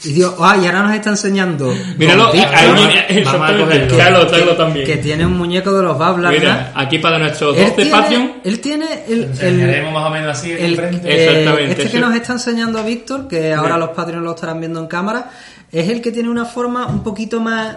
[0.05, 1.75] Y digo, ah, y ahora nos está enseñando.
[1.99, 3.87] Míralo, ahí, a- a exactamente.
[3.97, 4.87] tráelo también.
[4.87, 6.33] que tiene un muñeco de los Bablas.
[6.33, 8.33] Mira, aquí para nuestros Él 12 tiene, Patreon.
[8.45, 11.25] él tiene el, el, Enseñaremos más o menos así el- enfrente.
[11.25, 14.87] Exactamente, este que nos está enseñando Víctor, que ahora los Patreons lo estarán viendo en
[14.87, 15.31] cámara,
[15.71, 17.77] es el que tiene una forma un poquito más,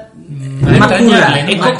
[0.62, 1.16] Más más ¿no?
[1.48, 1.72] Es más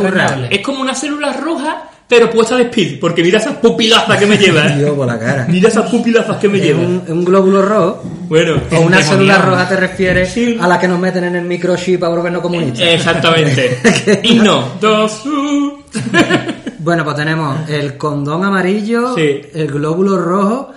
[0.50, 4.36] es como una célula roja, pero puesta de speed, porque mira esas pupilazas que me
[4.40, 4.68] lleva.
[4.68, 5.46] Dios, por la cara.
[5.48, 6.80] Mira esas pupilazas que me Es lleva.
[6.82, 8.04] un, un glóbulo rojo.
[8.28, 10.58] Bueno, O una célula roja te refieres Sí.
[10.60, 12.82] a la que nos meten en el microchip para volvernos comunistas.
[12.82, 13.80] exactamente.
[14.24, 15.78] y no, dos, uh.
[16.80, 19.42] Bueno, pues tenemos el condón amarillo, Sí.
[19.54, 20.72] el glóbulo rojo,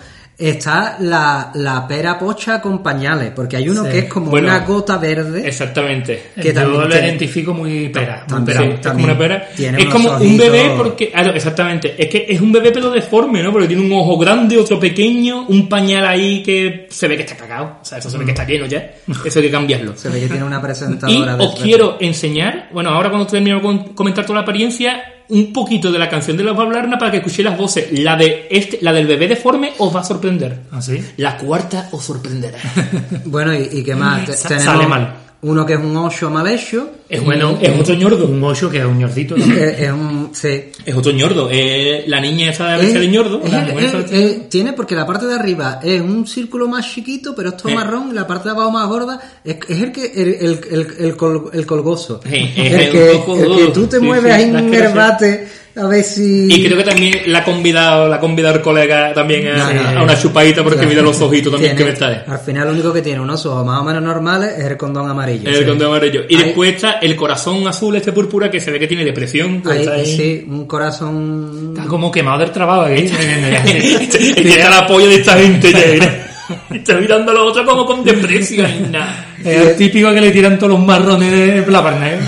[0.49, 3.91] está la, la pera pocha con pañales, porque hay uno Sí.
[3.91, 5.47] que es como Bueno, una gota verde.
[5.47, 6.31] Exactamente.
[6.41, 8.25] que Yo lo identifico muy pera.
[8.29, 8.61] muy pera.
[8.61, 9.49] Sí, es como una pera.
[9.57, 11.13] tiene Es como un bebé porque...
[11.15, 11.95] ah, exactamente.
[12.03, 13.53] Es que es un bebé pero deforme, ¿no?
[13.53, 17.37] Porque tiene un ojo grande, otro pequeño, un pañal ahí que se ve que está
[17.37, 17.79] cagado.
[17.81, 18.91] O sea, eso se ve que está lleno ya.
[19.25, 19.97] Eso hay que cambiarlo.
[19.97, 23.61] Se ve que tiene una Y presentadora de os quiero enseñar, bueno, ahora cuando termino
[23.61, 25.03] de comentar toda la apariencia,
[25.33, 27.89] un poquito de la canción de los Bablarna para que escuchéis las voces.
[28.01, 30.61] La de este, la del bebé deforme os va a sorprender.
[30.71, 31.03] ¿Ah, sí?
[31.17, 32.59] La cuarta os sorprenderá.
[33.25, 34.29] Bueno, ¿y, y qué más?
[34.39, 35.15] Sa- tenemos sale mal.
[35.43, 36.91] Uno que es un ocho mal hecho.
[37.13, 38.27] Es bueno, es otro ñordo.
[38.27, 39.37] Un ocho que es un ñordito.
[39.37, 39.45] ¿no?
[39.55, 40.31] Es, es un...
[40.33, 40.49] Sí.
[40.87, 41.49] Es otro ñordo.
[41.53, 43.43] Eh, la niña esa de Es- de ñordo.
[43.45, 43.53] es
[43.95, 47.69] es- es- tiene porque la parte de arriba es un círculo más chiquito, pero esto
[47.69, 47.75] Sí.
[47.75, 51.07] marrón, y la parte de abajo más gorda, es, es el que el, el, el,
[51.07, 52.21] el col- el colgoso.
[52.25, 54.75] Es el, el que, poco el que tú te Sí, mueves sí, ahí en un
[54.75, 56.49] herbate a ver si...
[56.53, 59.93] Y creo que también la ha convidado, la ha convidado el colega también a, No,
[59.95, 60.01] no.
[60.01, 62.31] a una chupadita porque mira los ojitos también Tiene- que me está.
[62.31, 65.09] Al final lo único que tiene unos ojos más o menos normales es el condón
[65.09, 65.49] amarillo.
[65.49, 65.65] El sí.
[65.65, 66.25] condón amarillo.
[66.29, 69.63] Y Ahí- después está el corazón azul, este púrpura, que se ve que tiene depresión.
[69.67, 70.17] Ahí, está ahí.
[70.17, 71.75] sí, un corazón...
[71.77, 73.03] Está como quemado del trabajo aquí.
[74.37, 76.23] y está la polla de esta gente.
[76.71, 79.27] Está mirando a los otros como con nada.
[79.45, 82.19] Es el típico que le tiran todos los marrones de la parna, ¿eh?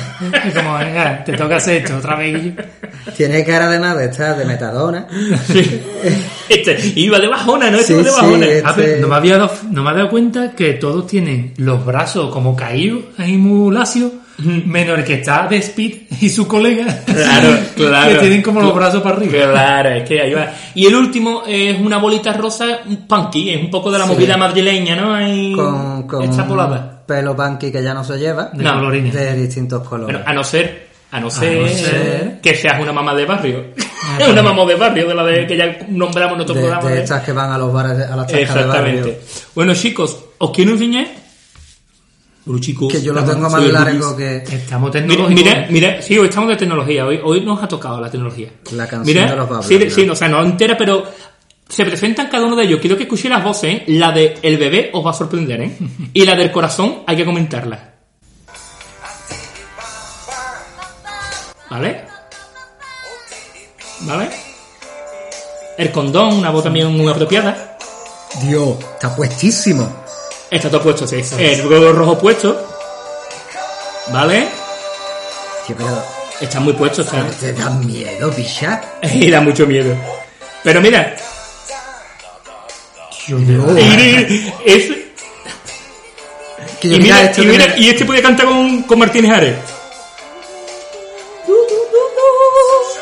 [0.55, 2.53] Como, venga, te toca hacer esto otra vez.
[3.17, 5.07] Tiene cara de estar de metadona.
[6.49, 7.79] Este, iba de bajona, ¿no?
[7.79, 8.47] Este Sí, iba de sí, bajona.
[8.47, 11.53] este- Ah, pero no me había dado, no me había dado cuenta que todos tienen
[11.57, 14.13] los brazos como caídos, ahí muy lacios,
[14.67, 17.03] menos el que está de speed y su colega.
[17.05, 18.13] Claro, claro.
[18.15, 19.51] Que tienen como los brazos para arriba.
[19.53, 20.53] Claro, es que ahí va.
[20.75, 24.13] Y el último es una bolita rosa, un punky, es un poco de la Sí.
[24.13, 25.15] movida madrileña, ¿no?
[25.15, 27.03] Ahí con, con extrapolada.
[27.07, 28.51] pelo punky que ya no se lleva.
[28.53, 28.75] De No.
[28.75, 29.13] colorines.
[29.15, 30.21] De distintos colores.
[30.27, 32.41] A no ser, a no ser, no ser.
[32.43, 33.65] que seas una mamá de barrio.
[34.31, 36.89] una mamá de barrio, de la de que ya nombramos en nuestro de, programa.
[36.89, 38.39] de de- estas que van a los bares, a las de barrio.
[38.43, 39.21] Exactamente.
[39.55, 41.07] Bueno, chicos, ¿os quiero enseñar?
[42.45, 45.35] Bueno, chicos, Que yo lo tengo más largo que Estamos tecnológicos.
[45.35, 48.51] mira, mira, sí, hoy estamos de tecnología, hoy, hoy nos ha tocado la tecnología.
[48.73, 49.91] La canción mira, de los sí, ¿no?
[49.91, 51.05] sí, o sea, no entera, pero
[51.69, 52.81] se presentan cada uno de ellos.
[52.81, 53.85] Quiero que escuchéis las voces, ¿eh?
[53.89, 55.77] La de El bebé os va a sorprender, ¿eh?
[56.13, 57.95] Y la del corazón hay que comentarla.
[61.71, 62.05] ¿Vale?
[64.03, 64.29] ¿Vale?
[65.79, 67.79] El condón, una voz también muy apropiada.
[68.43, 70.04] Dios, está puestísimo.
[70.55, 71.21] Está todo puesto, sí.
[71.39, 72.69] El huevo rojo puesto.
[74.09, 74.49] ¿Vale?
[75.67, 76.05] Tío, pero
[76.41, 77.25] Está muy puesto, está.
[77.41, 78.81] te da miedo, picha.
[79.03, 79.97] Y da mucho miedo.
[80.63, 81.15] Pero mira,
[83.27, 83.73] Dios.
[84.65, 84.89] es-
[86.83, 89.55] yo y mira y, mira, y este puede cantar con, con Martínez Ares.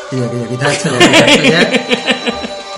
[0.09, 2.32] Tío, yo quita esto, quita esto ya.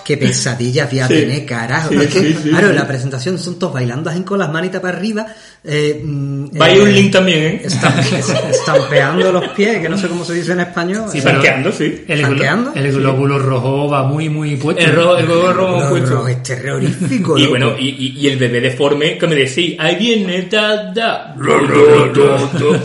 [0.05, 1.13] Qué pesadilla voy a Sí.
[1.15, 1.89] tener, carajo.
[1.89, 2.73] Sí, Es que, sí, sí, claro, sí.
[2.75, 5.25] la presentación son todos bailando así con las manitas para arriba.
[5.63, 7.61] Eh, mm, Va a ir eh, un link también, ¿eh?
[7.65, 7.99] estam-
[8.51, 11.09] estampeando los pies, que no sé cómo se dice en español.
[11.11, 12.03] Sí, Franqueando, sí.
[12.07, 14.83] El, glo- el glóbulo rojo va muy, muy puesto.
[14.83, 16.09] El, rojo, el huevo rojo puesto.
[16.11, 17.37] no, es terrorífico.
[17.39, 21.35] Y bueno, y, y- y el bebé deforme que me decís, ahí viene, da, da.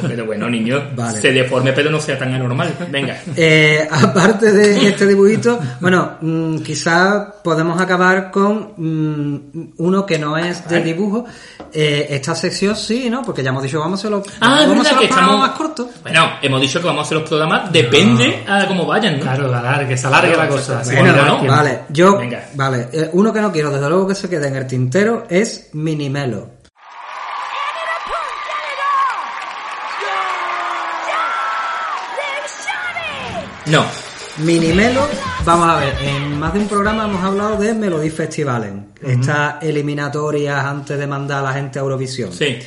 [0.09, 1.21] Pero bueno, niño, Vale.
[1.21, 2.75] se deforme, pero no sea tan anormal.
[2.91, 3.19] Venga.
[3.37, 6.59] Eh, aparte de este dibujito, bueno, mm,
[7.43, 11.25] podemos acabar con mm, uno que no es de dibujo.
[11.73, 13.23] Eh, esta sección sí, ¿no?
[13.23, 15.51] Porque ya hemos dicho, vamos a hacerlo, Ah, es vamos a que programas estamos más
[15.51, 15.87] cortos.
[16.03, 19.23] Bueno, hemos dicho que vamos a hacer los programas, depende a cómo vayan, ¿no?
[19.23, 20.81] Claro, ganar, que se alargue la cosa.
[20.81, 21.45] así Bueno, ¿no?
[21.47, 22.49] Vale, yo, Venga.
[22.55, 25.71] vale, eh, uno que no quiero, desde luego que se quede en el tintero, es
[25.75, 26.61] Minimelo.
[33.67, 33.85] No.
[34.39, 35.07] Minimelo,
[35.45, 40.65] vamos a ver, en más de un programa hemos hablado de Melody Festivalen, estas eliminatorias
[40.65, 42.33] antes de mandar a la gente a Eurovisión.
[42.33, 42.59] Sí.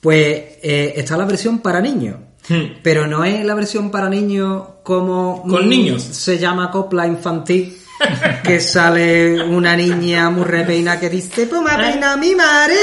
[0.00, 0.20] Pues
[0.62, 2.16] eh, está la versión para niños.
[2.48, 2.78] Hmm.
[2.82, 5.42] Pero no es la versión para niños como...
[5.42, 6.02] ¿Con mm, niños?
[6.02, 7.76] Se llama copla infantil.
[8.44, 12.74] que sale una niña muy repeina que dice, pues me ha peinado mi madre.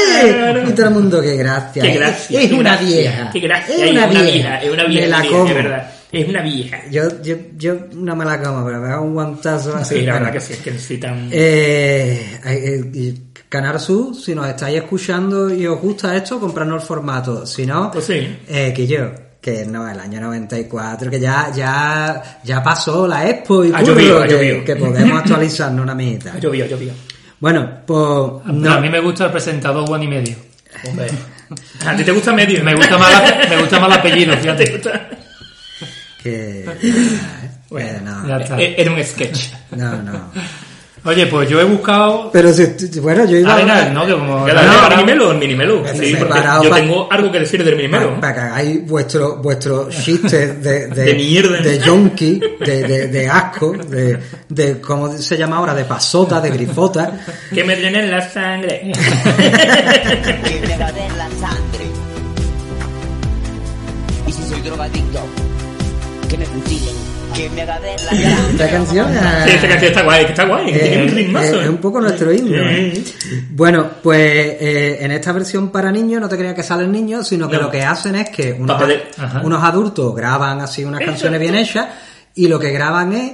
[0.68, 1.84] Y todo el mundo, qué gracia.
[1.84, 2.42] Qué es- gracia.
[2.42, 3.30] Es, qué una vieja.
[3.32, 3.76] Qué gracia.
[3.86, 4.62] Es una, vieja.
[4.62, 5.02] Es una vieja.
[5.06, 5.46] Me la como.
[5.46, 5.92] De verdad.
[6.13, 6.80] Es una vieja.
[6.91, 9.95] Yo, yo, yo no me la como, pero me da un guantazo así.
[9.95, 11.30] Sí, la verdad que sí, es que necesitan...
[11.32, 16.88] eh, eh, y Canal Sur, si nos estáis escuchando y os gusta esto, comprarnos el
[16.88, 17.45] formato.
[17.45, 18.38] Si no, Pues sí.
[18.47, 23.65] eh, que yo, que no, el año 94, que ya, ya, ya pasó la expo
[23.65, 26.36] y curro, llovido, que, que podemos actualizarnos una mitad.
[26.36, 26.93] Ha llovido, llovido.
[27.39, 30.36] Bueno, pues no, A mí me gusta el presentador Juan y medio.
[30.88, 31.08] Hombre.
[31.86, 32.63] ¿A ti te gusta medio?
[32.63, 34.82] Me gusta más, me gusta más el apellido, fíjate.
[36.24, 36.66] Que,
[37.70, 38.40] Bueno, no.
[38.60, 39.50] Eh, Era un sketch.
[39.72, 40.32] no, no.
[41.06, 42.30] Oye, pues yo he buscado.
[42.32, 42.64] Pero si,
[43.02, 44.48] bueno, yo iba Ah, venga, no, que como.
[44.48, 45.84] No, no, el minimelo, el minimelo.
[45.84, 48.22] Pero Sí, porque yo pa- tengo algo que decir del minimelo.
[48.22, 51.58] Para, que hagáis vuestro, vuestro chiste de, de, De mierda.
[51.60, 55.74] de yonki, de, de, de asco, de, de, ¿cómo se llama ahora?
[55.74, 57.12] De pasota, de grifota.
[57.54, 58.94] Que me drenen la sangre.
[58.94, 61.86] que me agarren la sangre.
[64.26, 65.20] Y si soy drogadicto,
[66.38, 68.12] que me que la.
[68.52, 69.08] Esta canción
[69.46, 71.62] Sí, esta canción está guay, que está guay, que tiene un es- ritmazo.
[71.62, 72.58] es un poco nuestro himno.
[72.58, 73.04] ¿eh?
[73.50, 74.19] Bueno, pues
[74.60, 77.63] eh, en esta versión para niños no te creas que salen niños, sino que No.
[77.63, 81.88] lo que hacen es que unos adultos graban así unas canciones bien hechas
[82.36, 83.32] y lo que graban es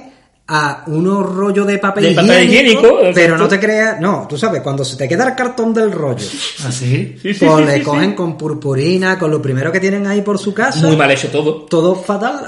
[0.52, 4.36] a unos rollos de papel, De papel higiénico, higiénico, pero no te creas, no, tú
[4.36, 6.26] sabes, cuando se te queda el cartón del rollo,
[6.66, 7.16] Así.
[7.22, 10.22] Sí, sí, pues sí, le sí, cogen con purpurina, con lo primero que tienen ahí
[10.22, 11.66] por su casa, Muy mal hecho todo.
[11.66, 12.44] todo fatal,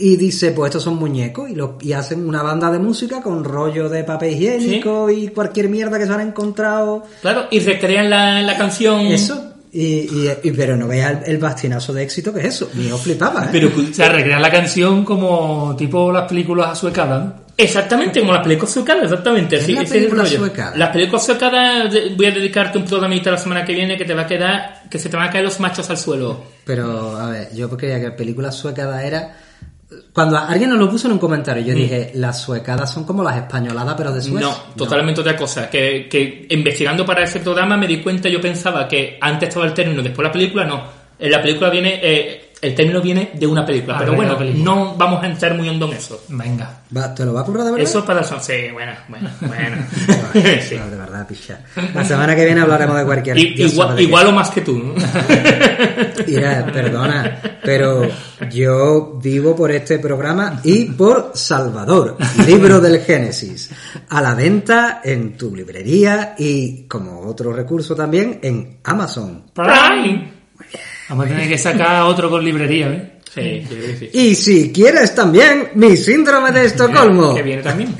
[0.00, 3.44] y dice, pues estos son muñecos, y, los, y hacen una banda de música con
[3.44, 8.42] rollo de papel higiénico y cualquier mierda que se han encontrado, Claro, y recrean la,
[8.42, 9.00] la canción.
[9.06, 12.70] eso, y, y, y- pero no veas el, el bastinazo de éxito que es eso,
[12.74, 13.48] yo flipaba, ¿eh?
[13.52, 17.24] Pero O sea, recrear la canción como tipo las películas azuecadas.
[17.24, 17.48] ¿no?
[17.60, 19.56] exactamente como las películas suecadas, exactamente.
[19.56, 20.38] ¿Qué es sí, la es película rollo.
[20.38, 20.76] suecada?
[20.76, 24.14] Las películas suecadas, de- voy a dedicarte un programita la semana que viene que te
[24.14, 26.44] va a quedar, que se te van a caer los machos al suelo.
[26.64, 29.36] Pero, a ver, yo creía que película suecada era...
[30.12, 33.36] Cuando alguien nos lo puso en un comentario, yo dije, las suecadas son como las
[33.36, 34.30] españoladas, pero de.
[34.30, 34.34] Mm.
[34.34, 35.70] No, totalmente otra cosa.
[35.70, 39.72] Que, que investigando para ese programa me di cuenta, yo pensaba que antes estaba el
[39.72, 40.98] término, después la película, no.
[41.18, 43.94] En la película viene, eh, el término viene de una película.
[43.96, 44.64] Ah, pero bueno, película.
[44.64, 46.24] no vamos a entrar muy hondo en eso.
[46.28, 46.80] Venga.
[46.96, 47.86] Va, ¿Te lo va a currar de verdad?
[47.88, 48.22] Eso es para...
[48.24, 49.76] Sí, bueno, bueno, bueno.
[50.60, 50.76] Sí.
[50.76, 51.60] No, de verdad, picha.
[51.94, 53.38] La semana que viene hablaremos de cualquier...
[53.38, 54.76] I- igual, igual o más que tú.
[54.78, 54.94] ¿no?
[56.26, 58.02] Mira, perdona, pero
[58.50, 62.16] yo vivo por este programa y por Salvador,
[62.46, 63.70] libro del Génesis,
[64.08, 69.44] a la venta en tu librería y como otro recurso también en Amazon.
[69.54, 70.32] Prime.
[71.08, 73.12] Vamos a tener que sacar otro con librería, ¿eh?
[73.34, 74.10] Sí, que sí.
[74.12, 77.94] Y si quieres también mi síndrome de Estocolmo, Que viene también.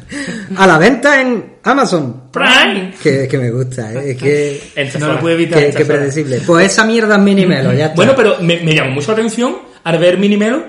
[0.56, 2.24] a la venta en Amazon.
[2.32, 2.92] Prime.
[3.02, 4.10] Que, que me gusta, ¿eh?
[4.10, 5.64] es que, No lo puede evitar.
[5.64, 6.40] que, que predecible.
[6.46, 7.96] Pues esa mierda es minimelo, ya está.
[7.96, 10.64] Bueno, pero me, me llamó mucho la atención al ver Minimelo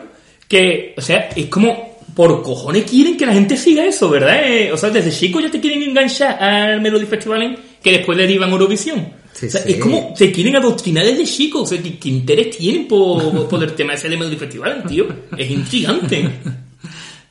[0.47, 4.39] que, o sea, es como por cojones quieren que la gente siga eso, ¿verdad?
[4.45, 8.17] Eh, o sea, desde chico ya te quieren enganchar al Melody Festival en que después
[8.19, 9.13] Eurovisión.
[9.31, 9.73] Sí, o sea, sí.
[9.73, 11.61] es como se quieren adoctrinar desde chicos.
[11.61, 15.05] O sea, ¿qué, qué interés tienen por, por el tema ese de Melody Festival, tío?
[15.37, 16.31] Es intrigante.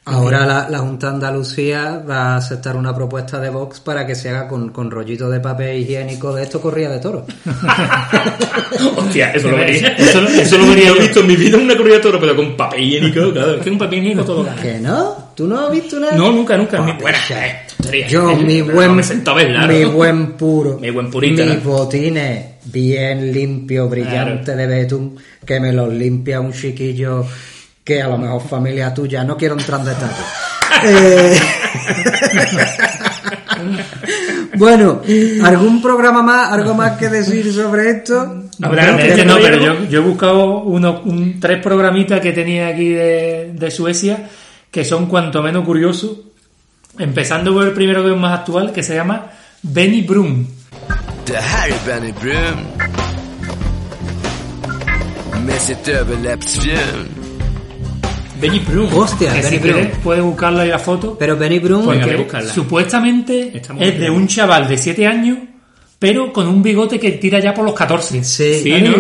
[0.07, 4.15] Ahora la, la Junta de Andalucía va a aceptar una propuesta de Vox para que
[4.15, 7.27] se haga con, con rollito de papel higiénico de esto corrida de toro.
[8.97, 9.89] Hostia, eso lo vería.
[9.89, 12.83] Eso, eso lo vería visto en mi vida una corrida de toro, pero con papel
[12.85, 13.55] higiénico, claro.
[13.55, 14.47] Es que un papel higiénico todo.
[14.63, 15.33] ¿Que no?
[15.35, 16.13] ¿Tú no has visto una?
[16.13, 16.87] No, nunca, nunca.
[16.87, 18.09] Eh, tontería.
[18.09, 19.93] Yo, mi no, buen, me siento a verla, mi ¿no?
[19.93, 21.71] buen puro, Mi buen purita, mis ¿no?
[21.71, 25.17] botines bien limpio, brillante de betún,
[25.47, 27.25] que me los limpia un chiquillo
[27.85, 30.15] que a lo mejor familia tuya, no quiero entrar en detalle.
[30.87, 31.39] Eh,
[34.57, 35.01] bueno,
[35.45, 38.43] ¿algún programa más, algo más que decir sobre esto?
[38.59, 42.91] No, que no, pero yo, yo he buscado uno, un- tres programitas que tenía aquí
[42.91, 44.29] de, de Suecia
[44.71, 46.19] que son cuanto menos curiosos.
[46.99, 49.27] Empezando por el primero que es más actual, que se llama
[49.63, 50.47] Benny Broom.
[51.27, 52.67] Det här är Benny Brun
[55.47, 57.09] Med sitt överläppsfjun
[58.41, 58.93] Benny Broom.
[58.93, 60.03] Hostia, Que Benny si quieres Broom.
[60.03, 61.17] puedes buscarla ahí la foto.
[61.19, 65.39] Pero Benny Broom, Porque supuestamente es de un chaval de 7 años,
[65.99, 68.23] pero con un bigote que tira ya por los 14.
[68.25, 68.93] sí, Sí, ¿no?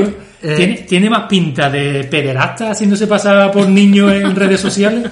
[0.43, 5.11] eh, Tiene, tiene más pinta de pederasta haciéndose pasar por niño en redes sociales.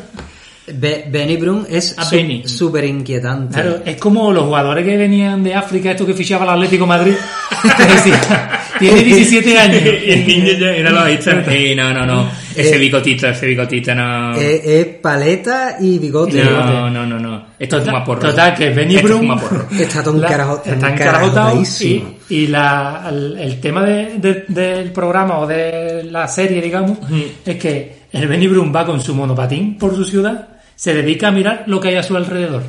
[0.67, 2.05] Be- Benny Broom es Ah,
[2.47, 3.55] súper inquietante.
[3.55, 7.15] Claro, es como los jugadores que venían de África, estos que fichaba el Atlético Madrid.
[8.79, 9.83] tiene 17 años.
[10.07, 11.45] Y el niño ya era la vista.
[11.49, 12.29] Sí, no, no, no.
[12.55, 14.37] Ese Eh, bigotito, ese bigotito no.
[14.37, 16.45] Eh, es paleta y bigote.
[16.45, 17.47] no, no, no, no.
[17.59, 18.21] Esto es fuma porro.
[18.21, 19.81] total, que Benny Esto es.
[19.81, 26.05] Está todo encarajotado y, y la, el, el tema de- de- del programa o de
[26.05, 26.99] la serie, digamos,
[27.45, 31.31] es que el Benny Broom va con su monopatín por su ciudad, se dedica a
[31.31, 32.63] mirar lo que hay a su alrededor.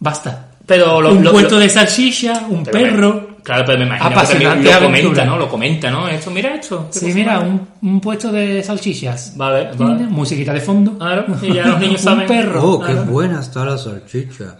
[0.00, 0.48] Basta.
[0.66, 3.26] Pero lo, un lo- puesto lo- de salchicha, un perro.
[3.28, 4.78] me- claro, pero me imagino que también lo aventura.
[4.80, 5.36] comenta, ¿no?
[5.36, 6.08] Lo comenta, ¿no?
[6.08, 6.88] Esto, mira esto.
[6.90, 9.34] Sí, mira, un, un puesto de salchichas.
[9.36, 10.04] Vale, vale.
[10.04, 10.96] Musiquita de fondo.
[10.98, 12.22] Claro, y ya los niños saben.
[12.22, 12.62] Un perro.
[12.64, 14.56] Oh, qué buena está la salchicha.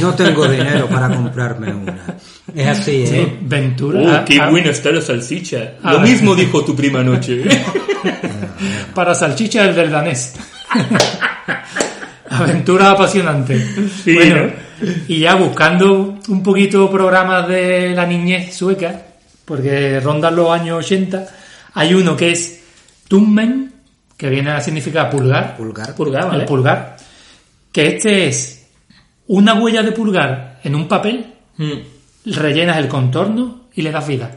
[0.00, 2.16] No tengo dinero para comprarme una.
[2.54, 3.38] Es así, Sí, ¿eh?
[3.42, 4.00] Ventura.
[4.00, 5.74] Oh, Ah, qué ah, buena está la salchicha.
[5.82, 7.42] Ah, Lo mismo dijo tu prima anoche.
[8.94, 10.34] Para salchicha el del danés.
[12.30, 13.58] Aventura apasionante.
[14.02, 14.50] Sí, bueno,
[15.08, 19.02] y ya buscando un poquito programas de la niñez sueca,
[19.44, 21.26] porque rondan los años 80,
[21.74, 22.62] hay uno que es
[23.08, 23.72] Tummen,
[24.16, 25.56] que viene a significar pulgar.
[25.56, 25.94] Pulgar.
[25.94, 26.40] Purga, ¿vale?
[26.40, 26.96] El pulgar.
[27.70, 28.66] Que este es
[29.26, 31.26] una huella de pulgar en un papel,
[31.58, 32.32] Mm.
[32.32, 34.30] rellenas el contorno y le das vida.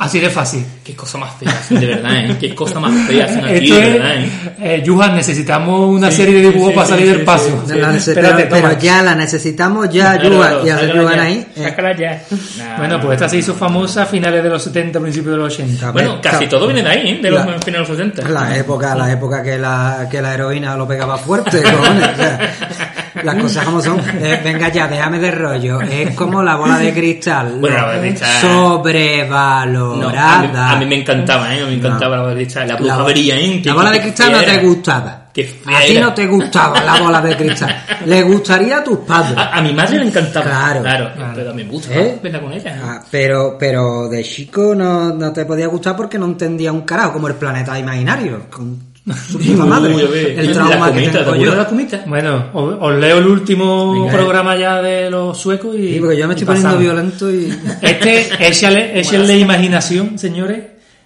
[0.00, 0.64] Así de fácil.
[0.84, 2.36] Qué cosa más fea, de verdad, ¿eh?
[2.38, 4.30] Qué cosa más fea hacen aquí, Esto de es, verdad, ¿eh?
[4.60, 7.64] eh, Johan, necesitamos una Sí, serie de dibujos sí, para sí, salir sí, del paso.
[7.96, 10.48] Espérate, pero, ya la necesitamos ya, Claro, Yuba.
[10.48, 11.46] claro, Y hace sácala Yuba ya, ahí.
[11.56, 12.22] eh, Sácala ya.
[12.58, 15.54] Nah, Bueno, pues esta se hizo famosa a finales de los 70, principios de los
[15.54, 15.90] 80.
[15.92, 17.18] Bueno, ver, casi ca- todo viene de ahí, ¿eh?
[17.22, 18.28] De los La- finales de los 80.
[18.28, 22.08] La época, la época que la, que la heroína lo pegaba fuerte, cojones.
[22.12, 22.85] O sea,
[23.22, 24.00] las cosas como son.
[24.16, 25.80] Eh, venga ya, déjame de rollo.
[25.82, 27.58] Es como la bola de cristal.
[27.60, 28.40] Bueno, la bola de cristal.
[28.40, 29.96] Sobrevalorada.
[29.96, 31.60] No, a, mí, a mí me encantaba, ¿eh?
[31.62, 32.68] A mí me encantaba la bola de cristal.
[32.68, 33.62] La brujería, ¿eh?
[33.64, 35.26] la bola de cristal no te gustaba.
[35.66, 37.84] A ti no te gustaba la bola de cristal.
[38.06, 39.36] Le gustaría a tus padres.
[39.36, 40.46] A, a mi madre le encantaba.
[40.46, 40.82] Claro.
[40.82, 42.18] Claro, pero me gusta ¿Eh?
[42.40, 42.80] con ella.
[42.82, 47.14] Ah, pero, pero de chico no, no te podía gustar porque no entendía un carajo,
[47.14, 48.46] como el planeta imaginario.
[48.50, 49.94] Con su puta madre.
[49.94, 51.50] Uy, a ver, el trauma que cometa, ¿te tengo yo.
[51.52, 52.04] de la cometa?
[52.06, 54.12] Bueno, os, os leo el último Venga.
[54.12, 55.94] programa ya de los suecos y.
[55.94, 56.82] Sí, porque yo me estoy poniendo pasamos.
[56.82, 57.52] violento y...
[57.82, 60.64] Este, échale, échenle imaginación, señores.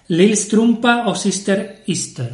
[0.09, 2.31] Lil Strumpa o Sister Easter.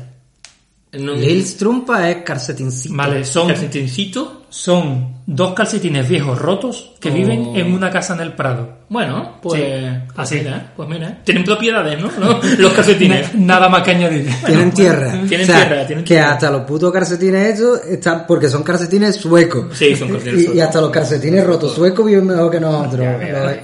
[0.92, 2.94] No, Lil Strumpa es calcetincito.
[2.94, 4.46] Vale, son, calcetincito.
[4.57, 7.12] Son dos calcetines viejos rotos que Oh.
[7.12, 8.71] viven en una casa en el Prado.
[8.88, 9.69] Bueno, pues, Sí,
[10.14, 10.35] pues así.
[10.37, 11.19] mira, pues mira.
[11.25, 12.11] Tienen propiedades, ¿no?
[12.19, 12.40] ¿No?
[12.59, 13.35] Los calcetines.
[13.35, 14.31] Nada más que añadir.
[14.47, 15.11] Tienen tierra.
[15.29, 16.33] tienen O sea, tierra, tienen que tierra.
[16.33, 19.77] hasta los putos calcetines esos están porque son calcetines suecos.
[19.77, 20.57] Sí, son calcetines Y, suecos.
[20.57, 23.07] y hasta los calcetines rotos suecos viven mejor que nosotros,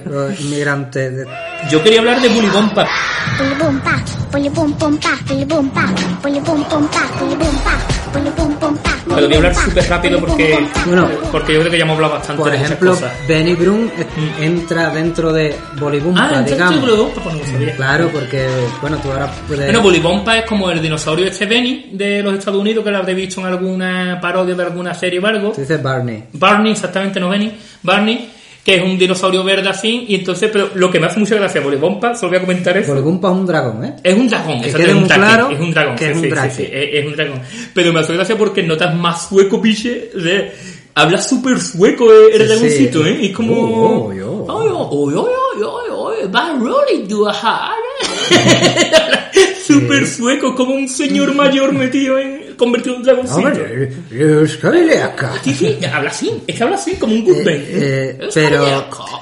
[0.05, 1.15] los, los inmigrantes.
[1.15, 1.25] de-
[1.71, 2.85] Yo quería hablar de Bully Bompa.
[3.39, 4.75] Bully boom pa, bully boom
[8.37, 8.52] boom
[9.27, 11.09] Pero voy a hablar súper rápido porque, Bueno.
[11.31, 13.11] porque yo creo que ya hemos hablado bastante Por de ejemplo, cosas.
[13.27, 14.05] Benny Broom eh,
[14.41, 16.79] entra dentro de Bolibumpa, Ah, digamos.
[16.83, 17.75] Pues no lo sabía.
[17.75, 18.47] Claro, porque,
[18.81, 19.65] bueno, tú ahora puedes...
[19.65, 22.97] Bueno, Bully Bompa es como el dinosaurio este Benny de los Estados Unidos que lo
[22.97, 25.51] habré visto en alguna parodia de alguna serie o algo.
[25.51, 26.23] Tú dices Barney.
[26.33, 27.51] Barney, exactamente, no Benny.
[27.81, 28.29] Barney,
[28.63, 30.05] que es un dinosaurio verde así.
[30.07, 32.77] Y entonces, pero lo que me hace mucha gracia, Bully Bompa, solo voy a comentar
[32.77, 32.91] eso.
[32.91, 33.95] Bolibumpa es un dragón, ¿eh?
[34.03, 36.17] Es un dragón, Que quede es un dragón, claro es un dragón, que sí, es
[36.17, 36.51] un sí, dragón.
[36.51, 37.41] sí, es, es un dragón.
[37.73, 40.51] Pero me hace gracia porque notas más sueco, piche, de...
[40.95, 43.03] Habla súper sueco eh, el dragoncito.
[43.05, 43.25] ¿eh?
[43.25, 43.53] Es como...
[43.55, 45.09] Oh, oh, oh.
[47.29, 47.83] Hard.
[49.65, 52.42] Súper sueco, como un señor mayor metido en.
[52.57, 53.51] Convertido en un dragoncito.
[55.43, 57.47] Sí, sí, habla así, es que habla así, como un Goodman.
[57.47, 58.65] Eh, eh, pero,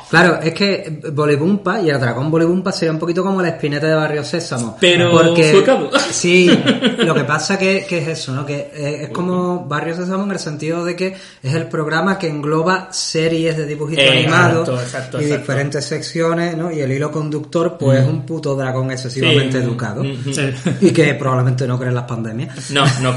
[0.09, 3.95] claro, es que Bolibumpa y el dragón Bolibumpa sería un poquito como la espineta de
[3.95, 4.77] Barrio Sésamo.
[4.79, 5.89] Pero porque, suecado.
[6.11, 6.49] Sí,
[6.97, 8.45] lo que pasa que, que es eso, ¿no?
[8.45, 12.27] Que eh, es como Barrio Sésamo en el sentido de que es el programa que
[12.27, 15.37] engloba series de dibujitos animados exacto, y exacto.
[15.39, 16.71] diferentes secciones, ¿no?
[16.71, 19.63] Y el hilo conductor, pues es un puto dragón excesivamente Sí.
[19.63, 20.03] educado.
[20.03, 20.53] Mm, Sí.
[20.81, 22.71] Y que probablemente no cree en las pandemias.
[22.71, 23.15] No, no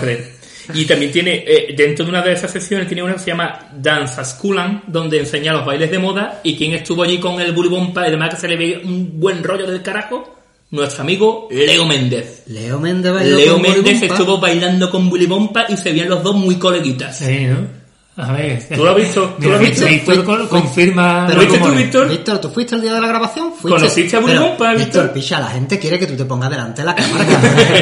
[0.73, 3.71] Y también tiene, eh, dentro de una de esas secciones, tiene una que se llama
[3.77, 6.41] Danza Skulan, donde enseña los bailes de moda.
[6.43, 9.45] Y quien estuvo allí con el bulibompa, y además que se le ve un buen
[9.45, 10.35] rollo del carajo,
[10.71, 12.45] nuestro amigo Leo Méndez.
[12.47, 16.35] Leo Méndez bailó Leo con Méndez estuvo bailando con bulibompa y se veían los dos
[16.35, 17.19] muy coleguitas.
[17.19, 17.84] Sí, ¿no?
[18.17, 18.63] A ver.
[18.73, 19.37] ¿Tú lo has visto?
[19.41, 19.87] ¿Tú lo has visto?
[19.87, 21.25] Víctor con- confirma.
[21.27, 21.75] Pero ¿Viste tú.
[21.75, 22.09] Víctor?
[22.09, 23.49] Víctor, ¿tú fuiste el día de la grabación?
[23.51, 23.69] ¿Fuiste?
[23.81, 24.85] ¿Conociste a Pero, Bulbompa, Víctor?
[24.87, 27.25] Víctor, picha, la gente quiere que tú te pongas delante de la cámara.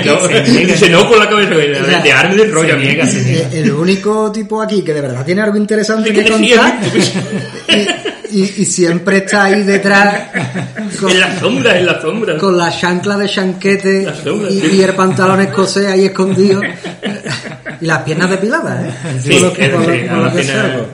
[0.06, 2.70] No, dice no con la cabeza, de, sea, de arme del rollo.
[2.74, 3.48] se niega, se niega.
[3.52, 6.78] El único tipo aquí que de verdad tiene algo interesante ¿De que contar
[7.68, 10.28] y, y- y siempre está ahí detrás
[10.98, 12.38] con, En la sombra, en la sombra.
[12.38, 14.76] con la chancla de chanquete La sombra, y, sí.
[14.78, 16.62] y el pantalón escocés ahí escondido
[17.82, 18.92] y las piernas depiladas, ¿eh?
[19.22, 19.94] Sí, que- con con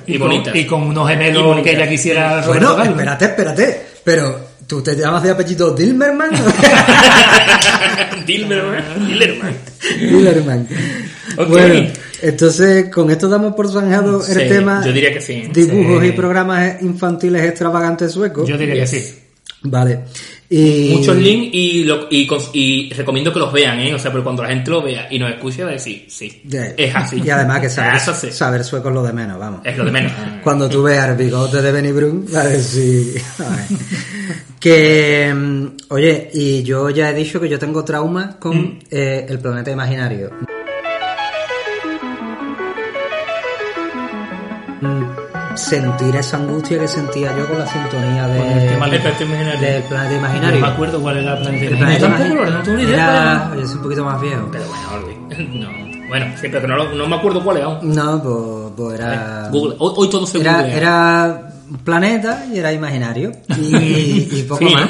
[0.07, 0.55] y bonitas.
[0.57, 1.71] y con unos Y gemelos bonitas.
[1.71, 6.31] que ella quisiera Bueno, espérate, espérate, pero tú te llamas de apellido Dilmerman.
[8.27, 8.85] Dilmerman.
[9.07, 9.55] Dillerman.
[10.01, 10.69] Dillerman.
[11.37, 11.49] Ok.
[11.49, 11.91] Bueno,
[12.23, 15.49] entonces con esto damos por zanjado Sí, el tema yo diría que sí.
[15.53, 16.09] dibujos Sí.
[16.09, 18.49] y programas infantiles extravagantes suecos.
[18.49, 18.91] Yo diría Yes.
[18.91, 19.19] que sí.
[19.63, 20.01] Vale.
[20.51, 20.95] Y...
[20.97, 23.95] Muchos links y, lo- y, cons- y recomiendo que los vean, ¿eh?
[23.95, 26.41] O sea, pero cuando la gente lo vea y nos escuche va a decir, sí,
[26.77, 27.21] es así.
[27.23, 28.33] Y además que saber, Eso sí.
[28.33, 29.61] saber sueco es lo de menos, vamos.
[29.65, 30.13] Es lo de menos.
[30.43, 33.21] Cuando tú veas el bigote de Benny Brun, va a decir...
[33.41, 33.77] "Ay".
[34.59, 35.33] que...
[35.35, 38.79] mm, Oye, y yo ya he dicho que yo tengo trauma con Mm.
[38.91, 40.31] eh, el planeta imaginario.
[45.59, 49.61] Sentir esa angustia que sentía yo con la sintonía de, el tema planeta imaginario.
[49.69, 51.65] del planeta No me acuerdo cuál era el planeta.
[51.67, 54.49] El planeta tampoco, imaginario era- Yo soy un poquito más viejo.
[54.53, 55.89] Pero bueno, no.
[56.09, 57.95] Bueno, sí, pero que no, me acuerdo cuál aún.
[57.95, 59.49] No, pues, pues era...
[59.51, 59.77] Google.
[59.79, 60.77] Hoy, hoy todo se Era, googlea.
[60.77, 63.33] era un planeta y era imaginario.
[63.59, 63.77] Y,
[64.33, 64.89] y poco más.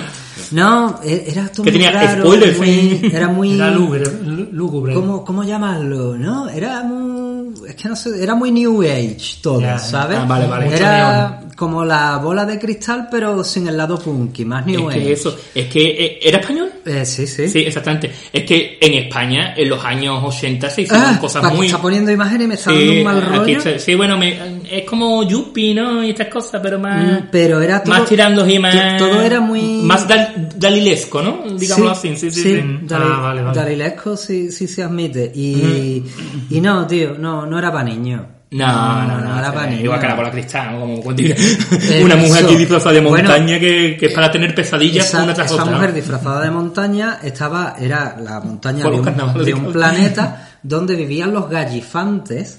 [0.52, 3.00] No, e- era todo Que muy tenía raro, spoilers, muy-.
[3.14, 3.54] Era muy...
[3.54, 4.04] Era lúgubre.
[4.52, 4.94] lúgubre.
[4.94, 6.16] ¿Cómo, ¿Cómo llamarlo?
[6.16, 6.48] ¿No?
[6.48, 7.52] Era muy...
[7.68, 10.18] Es que no sé, era muy New Age todo, Ya, ¿sabes?
[10.18, 10.74] ah, vale, vale.
[10.74, 15.12] Era como la bola de cristal, pero sin el lado punky, más New Es que
[15.12, 16.70] eso, es que eh, era español.
[16.86, 17.48] Eh, sí, sí.
[17.48, 18.10] Sí, exactamente.
[18.32, 21.66] Es que en España, en los años 80, se hicieron Ah, cosas muy.
[21.66, 23.58] está poniendo imágenes y me está dando Sí, un mal rollo.
[23.58, 24.38] está- sí, bueno, me-
[24.70, 26.04] es como Yuppie, ¿no?
[26.04, 27.04] Y estas cosas, pero más.
[27.22, 28.96] Mm, pero era todo- Más tirando y más.
[28.96, 31.42] todo era muy- Más dal- dalilesco, ¿no?
[31.58, 32.16] Digámoslo así.
[32.16, 32.54] Sí, sí, sí.
[32.82, 33.58] Dali- Ah, vale, vale.
[33.58, 35.32] Dalilesco sí, sí se admite.
[35.34, 36.04] Y,
[36.50, 38.22] y no, tío, no, no era para niños.
[38.50, 39.52] No, no, no.
[39.52, 39.84] para niños.
[39.84, 43.98] igual que la bola cristal, como cuando- Eh, una mujer aquí disfrazada de montaña que,
[44.00, 45.74] es para tener pesadillas Esa, una tras esa otra.
[45.74, 45.94] mujer ¿no?
[45.96, 52.58] disfrazada de montaña estaba, era la montaña de un, planeta donde vivían los gallifantes.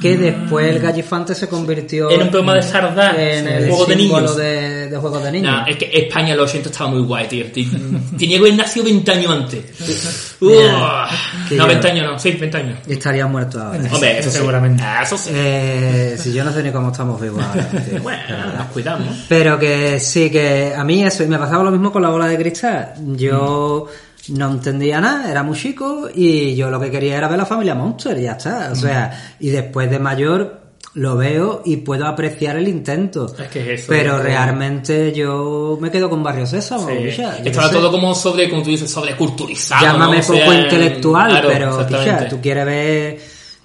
[0.00, 3.96] Que después el gallifante se convirtió Era un programa de Sardá, en el juego de
[3.96, 4.36] niños.
[4.36, 5.52] de, de juegos de niños.
[5.60, 7.46] No, es que España en los 80 estaba muy guay, tío.
[7.52, 10.36] Tenía que haber nacido 20 años antes.
[10.40, 11.08] Uah.
[11.50, 12.78] no, yo- 20 años no, sí, 20 años.
[12.86, 13.78] Y estaría muerto ahora.
[13.92, 14.30] Hombre, eso.
[14.30, 14.82] Seguramente.
[14.82, 15.30] Ah, Eso sí.
[15.32, 17.68] Eh, si yo no sé ni cómo estamos vivos ahora.
[17.68, 18.02] tío.
[18.02, 18.22] Bueno,
[18.58, 19.08] nos cuidamos.
[19.28, 22.26] Pero que sí, que a mí eso, y me pasaba lo mismo con la bola
[22.26, 22.92] de cristal.
[23.16, 23.86] Yo
[24.28, 27.74] no entendía nada, era muy chico y yo lo que quería era ver la familia
[27.74, 28.70] Monster ya está.
[28.72, 30.65] O sea, y después de mayor
[30.96, 33.26] lo veo y puedo apreciar el intento.
[33.38, 36.88] Es que es eso, Pero es que- realmente yo me quedo con Barrio Sésamo.
[36.88, 36.94] Sí.
[37.42, 39.82] picha, todo como sobre, como tú dices, sobre culturizado.
[39.84, 40.22] Llámame ¿no?
[40.22, 43.18] O poco sea, intelectual, claro, pero picha, tú quieres ver,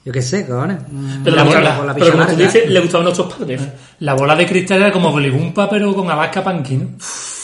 [0.03, 0.79] yo qué sé, cojones.
[1.23, 3.61] Pero, La la- bola- la- la pero como tú dices, le gustaban nuestros padres.
[3.99, 6.87] La bola de cristal era como Bolibumpa, pero con Alaska Panky, ¿no?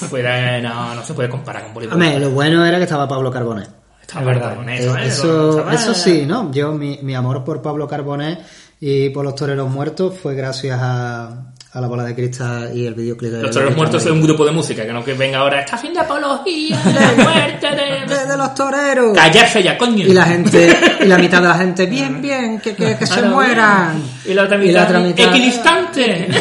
[0.09, 1.93] Pues eh, no, no se puede comparar con Bolívar.
[1.93, 3.69] Hombre, lo bueno era que estaba Pablo Carbonet.
[4.01, 4.55] Estaba Es verdad.
[4.57, 5.73] con Eh, eso, ¿eh?
[5.75, 6.51] Eso sí, ¿no?
[6.51, 8.39] Yo, mi, mi amor por Pablo Carbonet
[8.79, 11.25] y por los toreros muertos fue gracias a,
[11.73, 14.45] a la bola de cristal y el videoclip de Los toreros muertos es un grupo
[14.45, 18.25] de música, que no que venga ahora, está haciendo apología de la muerte de, de...
[18.27, 19.13] de los toreros.
[19.15, 20.05] Callarse ya, coño.
[20.05, 23.15] Y la gente, y la mitad de la gente, bien, bien, que, que, que se
[23.15, 24.03] Ahora, mueran.
[24.25, 26.27] Y la otra Y la mitad, otra mitad- equidistante.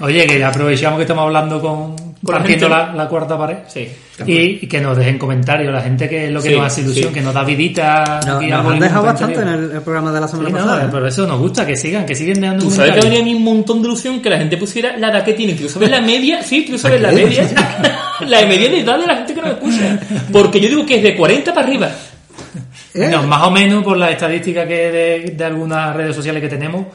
[0.00, 2.68] Oye, que ya aprovechamos que estamos hablando con, con por la gente.
[2.68, 3.56] la, la cuarta pared.
[3.66, 3.88] Sí.
[4.26, 6.80] Y, y que nos dejen comentarios, la gente que es lo que Sí, nos hace
[6.82, 7.14] ilusión, sí.
[7.14, 8.20] que nos da vidita.
[8.26, 10.84] No, nos han dejado bastante en el, el programa de la semana no, pasada.
[10.84, 10.88] ¿eh?
[10.92, 13.10] pero eso nos gusta, que sigan, que siguen dejando Tú sabes que comentarios.
[13.10, 15.54] venía a mí un montón de ilusión que la gente pusiera la edad que tiene.
[15.54, 17.48] Tú sabes la media, sí, tú sabes la media.
[18.26, 20.00] la media de edad de la gente que nos escucha.
[20.30, 21.90] Porque yo digo que es de 40 para arriba.
[22.92, 23.08] ¿Eh?
[23.10, 26.86] No, más o menos por las estadísticas que de, de algunas redes sociales que tenemos,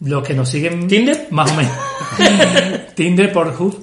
[0.00, 0.86] los que nos siguen.
[0.88, 1.28] ¿Tinder?
[1.30, 1.72] Más o menos.
[2.94, 3.74] Tinder por Hood.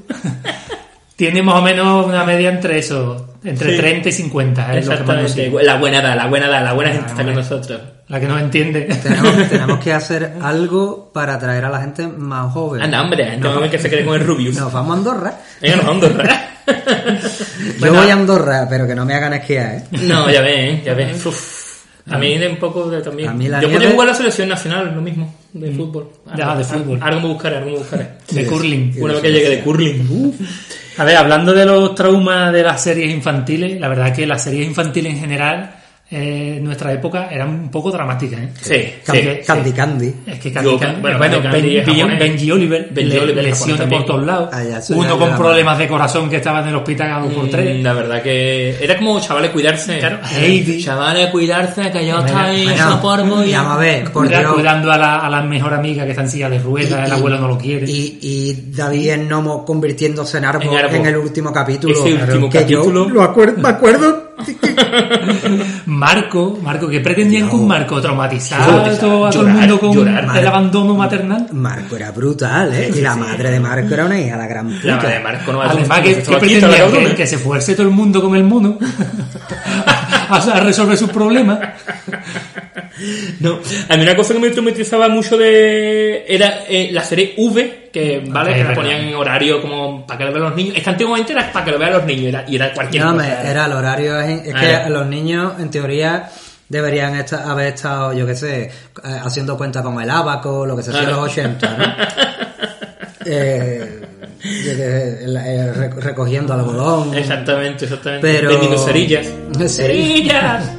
[1.21, 3.77] Tiene más o menos una media entre eso, entre Sí.
[3.77, 4.61] 30 y 50.
[4.75, 5.63] Es lo que Exactamente.
[5.63, 7.79] La buena edad, la buena edad, la buena gente está con nosotros.
[8.07, 8.89] La que nos entiende.
[9.03, 12.81] Tenemos, tenemos que hacer algo para atraer a la gente más joven.
[12.81, 14.57] Anda, hombre, gente joven que se cree con el Rubius.
[14.57, 15.33] Nos vamos a Andorra.
[15.61, 16.47] Venga, nos vamos a Andorra.
[17.79, 19.83] Yo voy a Andorra, pero que no me hagan esquiar, ¿eh?
[19.91, 20.81] No, ya ves, ¿eh?
[20.83, 21.23] ya ves.
[21.23, 21.60] Uf.
[22.09, 23.29] A mí de un poco de también.
[23.29, 26.09] A mí la Yo nieve- jugar a la selección nacional, lo mismo, de fútbol.
[26.35, 26.99] Ya, de fútbol.
[27.01, 28.07] Algo me buscaré, algo me buscaré.
[28.31, 28.93] De curling.
[28.99, 30.33] Una vez que llegue de curling.
[30.97, 34.43] A ver, hablando de los traumas de las series infantiles, la verdad es que las
[34.43, 35.75] series infantiles en general,
[36.13, 38.49] eh, en nuestra época, eran un poco dramáticas, ¿eh?
[38.61, 39.39] Sí, Candy, sí.
[39.47, 40.13] Candy Candy.
[40.27, 42.19] Es que Yo, Candy Candy- bueno, bueno, Candy Ben-.
[42.19, 45.87] Benji Oliver, Benji le- Oliver es lesiones por todos lados, Ah, uno con problemas de
[45.87, 47.79] corazón que estaba en el hospital cada dos por tres.
[47.79, 49.99] Mm, La verdad que era como chavales cuidarse.
[49.99, 50.83] Claro, Heidi.
[50.83, 52.33] Chavales cuidarse, que yo estoy
[52.65, 53.51] bueno, eso por muy.
[53.53, 54.53] Vamos a ver, por Cuida- Dios.
[54.53, 57.37] cuidando a la, a la mejor amiga que está en silla de ruedas, el abuelo
[57.39, 57.89] no lo quiere.
[57.89, 60.95] Y, y David en Nomo convirtiéndose en árbol En árbol.
[60.97, 61.93] en el último capítulo.
[61.93, 63.07] Ese último que capítulo.
[63.07, 64.20] yo lo acuer- me acuerdo.
[65.85, 68.01] Marco, Marco, ¿qué pretendían con Marco?
[68.01, 70.37] ¿Traumatizar Traumatizar, a todo, el mundo con llorar.
[70.37, 71.47] el abandono maternal?
[71.51, 72.91] Marco era brutal, ¿eh?
[72.95, 74.87] Y la madre de Marco era una hija, la gran puta.
[74.87, 77.15] La madre de Marco no va a Además, cabrón, Que, ¿eh?
[77.15, 78.77] que se fuerce todo el mundo con el mono
[80.29, 81.59] a, a resolver sus problemas.
[83.39, 87.89] No, a mí una cosa que me traumatizaba mucho de era eh, la serie V,
[87.91, 90.75] que vale, es que la ponían en horario como para que lo vean los niños.
[90.77, 93.13] Es que antiguamente era para que lo vean los niños era- y era cualquier No,
[93.13, 93.23] cosa.
[93.43, 94.19] me- era el horario.
[94.19, 94.89] Es, es que Era.
[94.89, 96.29] los niños, en teoría,
[96.69, 98.69] deberían esta- haber estado, yo qué sé, eh,
[99.23, 101.85] haciendo cuenta con el abaco, lo que se hacía en los 80, ¿no?
[103.25, 104.00] Eh,
[105.99, 107.13] recogiendo algodón.
[107.15, 108.27] Exactamente, exactamente.
[108.27, 109.25] Pero- Vendiendo cerillas.
[109.57, 109.67] Sí.
[109.69, 110.71] ¡Cerillas!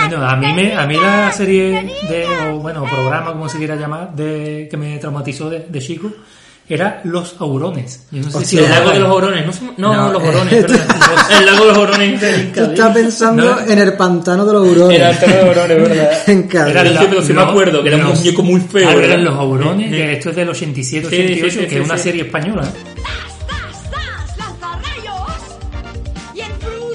[0.00, 3.76] Bueno, a mí, me, a mí la serie de, o bueno, programa, como se quiera
[3.76, 6.10] llamar, de, que me traumatizó de, de chico,
[6.68, 8.06] era Los Aurones.
[8.10, 9.52] Yo no sé si Hostia, El os lago de los orones, ¿no?
[9.52, 10.86] son- No, No, los eh, orones, ¿verdad?
[11.38, 12.52] El lago de los orones.
[12.54, 13.72] Tú estás pensando No.
[13.72, 14.98] en el pantano de los hurones.
[14.98, 16.18] Era el lago de los orones, ¿verdad?
[16.28, 16.76] en Cádiz.
[16.76, 19.04] Era sí, pero sí me acuerdo, que era un muñeco muy feo, ¿verdad?
[19.04, 19.96] eran los Aurones, Sí.
[19.96, 22.02] que esto es del 87-88, Sí, sí, sí, que sí, es una sí.
[22.02, 22.62] serie española.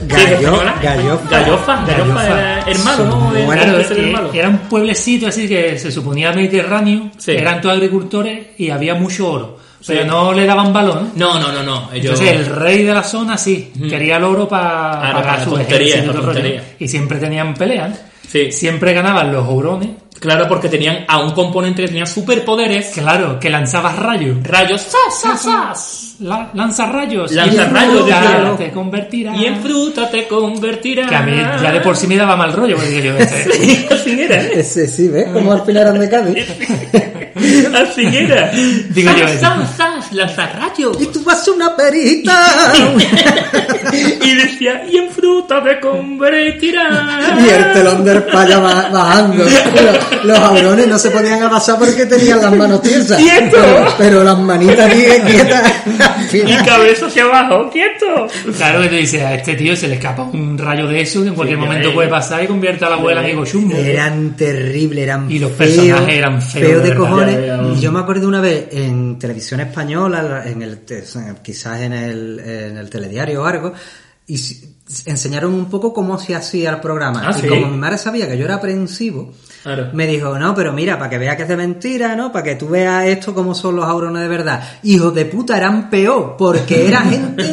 [0.06, 0.76] Gallo, ¿verdad?
[0.82, 1.30] gallofa.
[1.30, 2.26] Gallofa, Gallofa Gallofa.
[2.28, 3.46] era hermano, ¿no?
[3.46, 7.32] Bueno, ser eh, era un pueblecito así que se suponía mediterráneo, Sí.
[7.32, 9.58] eran todos agricultores y había mucho oro.
[9.86, 10.08] Pero Sí.
[10.08, 11.12] no le daban balón.
[11.16, 11.90] No, no, no, no.
[11.94, 12.20] Ellos...
[12.20, 16.04] Entonces el rey de la zona sí, quería el oro para pagar para su tontería,
[16.04, 16.64] y tontería.
[16.88, 18.00] Siempre tenían peleas.
[18.30, 18.52] Sí.
[18.52, 19.90] Siempre ganaban los hurones.
[20.20, 22.92] Claro, porque tenían a un componente que tenía superpoderes.
[22.94, 24.38] Claro, que lanzabas rayos.
[24.42, 26.16] Rayos, ¡zas, zas, zas!
[26.20, 27.30] La, lanza rayos.
[27.32, 29.36] Lanza y en rayos, fruta te convertirá.
[29.36, 31.08] Y en fruta te convertirá.
[31.08, 32.78] Que a mí ya de por sí me daba mal rollo.
[32.78, 34.42] Porque yo, este- Así era.
[34.44, 35.28] Ese sí, ¿ves?
[35.28, 35.66] Como al
[36.00, 36.48] de Cádiz.
[37.36, 38.52] Así era.
[38.90, 39.93] Digo yo, ¡Zas, zas, zas!
[40.14, 41.02] Lanzarrayos.
[41.02, 42.74] y tú vas a una perita.
[43.94, 47.38] Y decía, y en fruta te convertirá.
[47.40, 49.44] y el telón del bajando.
[49.44, 53.18] Los, los abrones no se podían abasar porque tenían las manos tiesas.
[53.18, 53.58] ¡Quieto!
[53.58, 55.74] Pero, pero las manitas quietas.
[56.34, 58.28] Y cabeza hacia abajo, quieto.
[58.58, 61.30] Claro que te dice, a este tío se le escapa un rayo de eso que
[61.30, 63.76] en cualquier momento puede pasar y convierte a la abuela en amigo chumbo.
[63.76, 67.36] Eran terribles, eran Y los personajes eran feos, de cojones.
[67.36, 67.70] Ya, ya, ya.
[67.78, 70.80] Y yo me acuerdo una vez en televisión española, en el,
[71.42, 73.74] quizás en el, en el telediario o algo,
[74.26, 74.38] y
[75.06, 77.22] enseñaron un poco cómo se hacía el programa.
[77.26, 77.48] Ah, y ¿sí?
[77.48, 79.32] como mi madre sabía que yo era aprensivo,
[79.64, 79.90] Claro.
[79.94, 82.34] me dijo, no, pero mira, para que veas que es de mentira, ¿no?
[82.34, 84.62] Para que tú veas esto como son los aurones de verdad.
[84.84, 87.44] Hijos de puta, eran peor, porque era gente,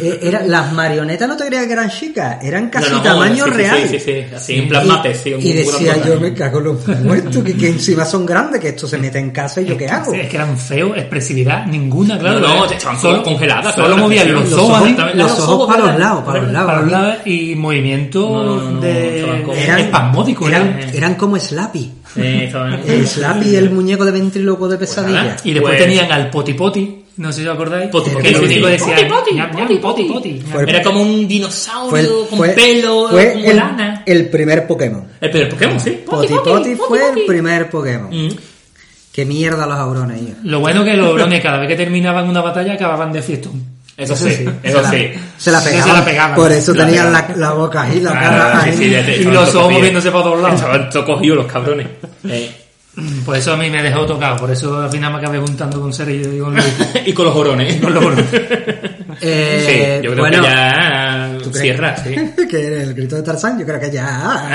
[0.00, 3.44] eh, era, las marionetas no te creías que eran chicas, eran casi No, no, tamaño
[3.46, 3.78] sí, real.
[3.82, 4.34] Sí, sí, sí.
[4.36, 5.34] Así, en plan Y- mate, sí.
[5.36, 8.86] Y decía yo, me cago en los muertos, que, que encima son grandes, que esto
[8.86, 10.12] se mete en casa y yo qué hago.
[10.14, 12.38] Es que eran feos, expresividad ninguna, claro.
[12.38, 15.18] No, no, Eh, te echaban solo- congeladas, Solo movían los ojos, también.
[15.18, 16.77] Los ojos para los lados, para los lados.
[16.86, 19.20] Lado y movimiento de
[19.62, 20.48] Eran- espasmódico.
[20.48, 21.92] Eran, como Slappy.
[22.14, 22.20] Sí,
[22.86, 25.22] El Slappy, el muñeco de ventríloco de pesadilla.
[25.22, 25.36] nada.
[25.44, 28.34] Y después Pues- tenían al Poti Poti, no sé si os acordáis, Poti Poti, que
[28.34, 30.30] sí, único decía Poti Poti, ñam, ñam, Poti Poti Poti.
[30.34, 30.50] Poti.
[30.52, 34.02] Fue el- Era como un Fue, dinosaurio con fue- pelo, fue como el, lana.
[34.06, 35.04] el primer Pokémon.
[35.20, 36.00] El primer Pokémon, sí.
[36.06, 38.10] Poti Poti fue el primer Pokémon.
[38.10, 38.30] Mm.
[39.12, 40.20] Qué mierda los aurones.
[40.44, 43.77] Lo bueno que los brones cada vez que terminaban una batalla acababan de fiestón.
[43.98, 45.10] Eso sí, eso se la, sí.
[45.36, 45.88] Se la Sí, pegaban.
[45.88, 46.34] se la pegaban.
[46.36, 48.72] Por eso la tenían la, la boca ahí, la Ah, cara ahí.
[48.76, 49.82] sí, ya te- Y los ojos cogidos.
[49.82, 50.60] viéndose para todos lados.
[50.60, 51.86] Estaban todos cogidos los cabrones.
[52.24, 52.50] Eh,
[53.24, 55.92] Pues eso a mí me dejó tocado, por eso al final me acabé juntando con
[55.92, 56.76] Sergio y con Luis.
[57.06, 57.76] y con los jorones.
[57.80, 58.24] Con los gordos.
[59.20, 61.60] Eh, sí, yo creo bueno, que ya ¿tú crees?
[61.62, 62.14] cierra, sí.
[62.48, 64.48] que el grito de Tarzán, yo creo que ya.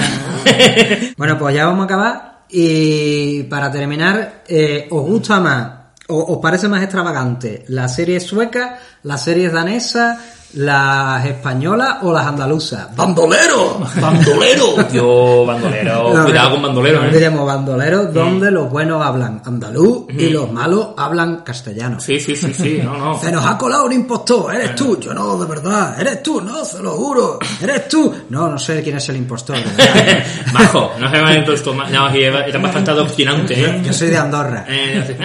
[1.17, 2.33] bueno, pues ya vamos a acabar.
[2.49, 5.69] Y para terminar, eh, ¿os gusta más,
[6.07, 10.19] os parece más extravagante la serie sueca, la serie danesa,
[10.53, 12.95] las españolas o las andaluzas?
[12.95, 13.79] ¡Bandolero!
[13.99, 14.89] ¡Bandolero!
[14.93, 16.13] Yo, bandolero.
[16.13, 17.09] No, Cuidado con bandolero, ¿eh?
[17.11, 21.99] diremos bandolero, donde los buenos hablan andaluz y los malos hablan castellano.
[21.99, 23.19] Sí, sí, sí, sí, no, no.
[23.19, 26.63] Se nos ha colado un impostor, eres tú, yo no, de verdad, eres tú, no,
[26.63, 28.13] se lo juro, eres tú.
[28.29, 30.23] No, no sé quién es el impostor, de.
[30.53, 31.73] Majo, no se me ha esto.
[31.73, 33.81] No, sí, era bastante adoctrinante, ¿eh?
[33.83, 34.65] Yo soy de Andorra.
[34.67, 35.17] Eh.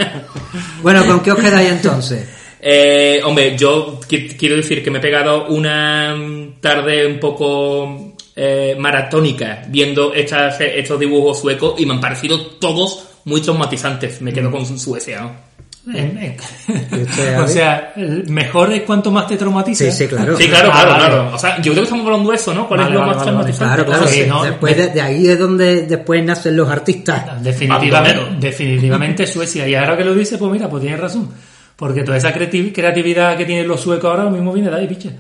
[0.83, 2.38] Bueno, ¿con qué os quedáis entonces?
[2.61, 8.15] Eh, hombre, yo qui- quiero decir que me he pegado una mm, tarde un poco
[8.35, 14.21] eh, maratónica viendo estas, estos dibujos suecos y me han parecido todos muy traumatizantes.
[14.23, 15.31] Me quedo con Suecia,
[15.87, 19.85] usted, o sea, mejor es cuanto más te traumatiza.
[19.85, 20.37] Sí, sí, claro.
[20.37, 21.05] Sí, claro, Ah, claro, vale.
[21.07, 21.31] claro.
[21.35, 22.69] O sea, yo creo que estamos hablando de eso, ¿no?
[22.69, 23.75] ¿Cuál Vale, es lo vale, más vale, traumatizante?
[23.75, 24.07] Claro, claro.
[24.09, 24.29] Sí, sí.
[24.29, 24.45] ¿no?
[24.45, 27.43] Después de, de ahí es donde después nacen los artistas.
[27.43, 29.67] Definitivamente, definitivamente Suecia.
[29.69, 31.31] Y ahora que lo dice, pues mira, pues tienes razón.
[31.79, 35.13] Porque toda esa creati- creatividad que tienen los suecos ahora mismo viene de ahí, piche.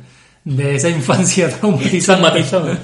[0.45, 2.79] De esa infancia traumatizante.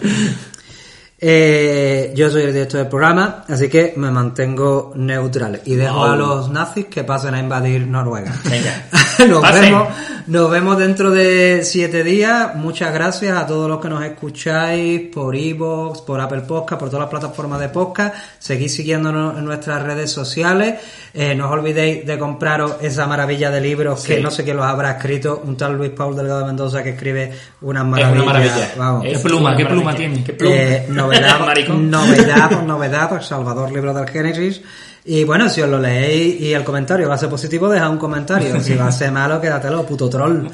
[1.26, 6.04] Eh, yo soy el director del programa, así que me mantengo neutral y dejo Wow.
[6.04, 8.30] a los nazis que pasen a invadir Noruega.
[8.44, 8.84] Venga.
[9.26, 9.62] nos, Pasen.
[9.62, 9.88] vemos,
[10.26, 12.54] nos vemos dentro de siete días.
[12.56, 17.04] Muchas gracias a todos los que nos escucháis por Evox, por Apple Podcast, por todas
[17.04, 18.14] las plataformas de podcast.
[18.38, 20.74] Seguid siguiéndonos en nuestras redes sociales.
[21.14, 24.08] Eh, no os olvidéis de compraros esa maravilla de libros Sí.
[24.16, 25.40] que no sé quién los habrá escrito.
[25.42, 28.16] Un tal Luis Paul Delgado de Mendoza que escribe unas Es maravillas.
[28.22, 28.72] una maravilla.
[28.76, 29.06] Vamos.
[29.06, 30.22] Es ¿Qué pluma, qué pluma tiene?
[30.22, 30.54] ¿Qué pluma?
[30.54, 30.86] Eh,
[31.20, 34.62] novedad, novedad, novedad, Salvador Libro del Génesis.
[35.06, 37.98] Y bueno, si os lo leéis y el comentario va a ser positivo, dejad un
[37.98, 38.58] comentario.
[38.60, 40.46] Si va a ser malo, quédatelo, puto troll.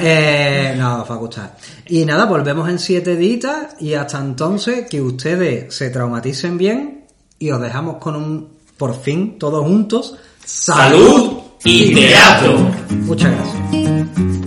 [0.00, 1.56] Eh, no, os va a gustar.
[1.86, 7.06] Y nada, volvemos en siete días y hasta entonces que ustedes se traumaticen bien
[7.38, 12.70] y os dejamos con un, por fin, todos juntos, Salud y teatro.
[13.06, 14.43] Muchas gracias.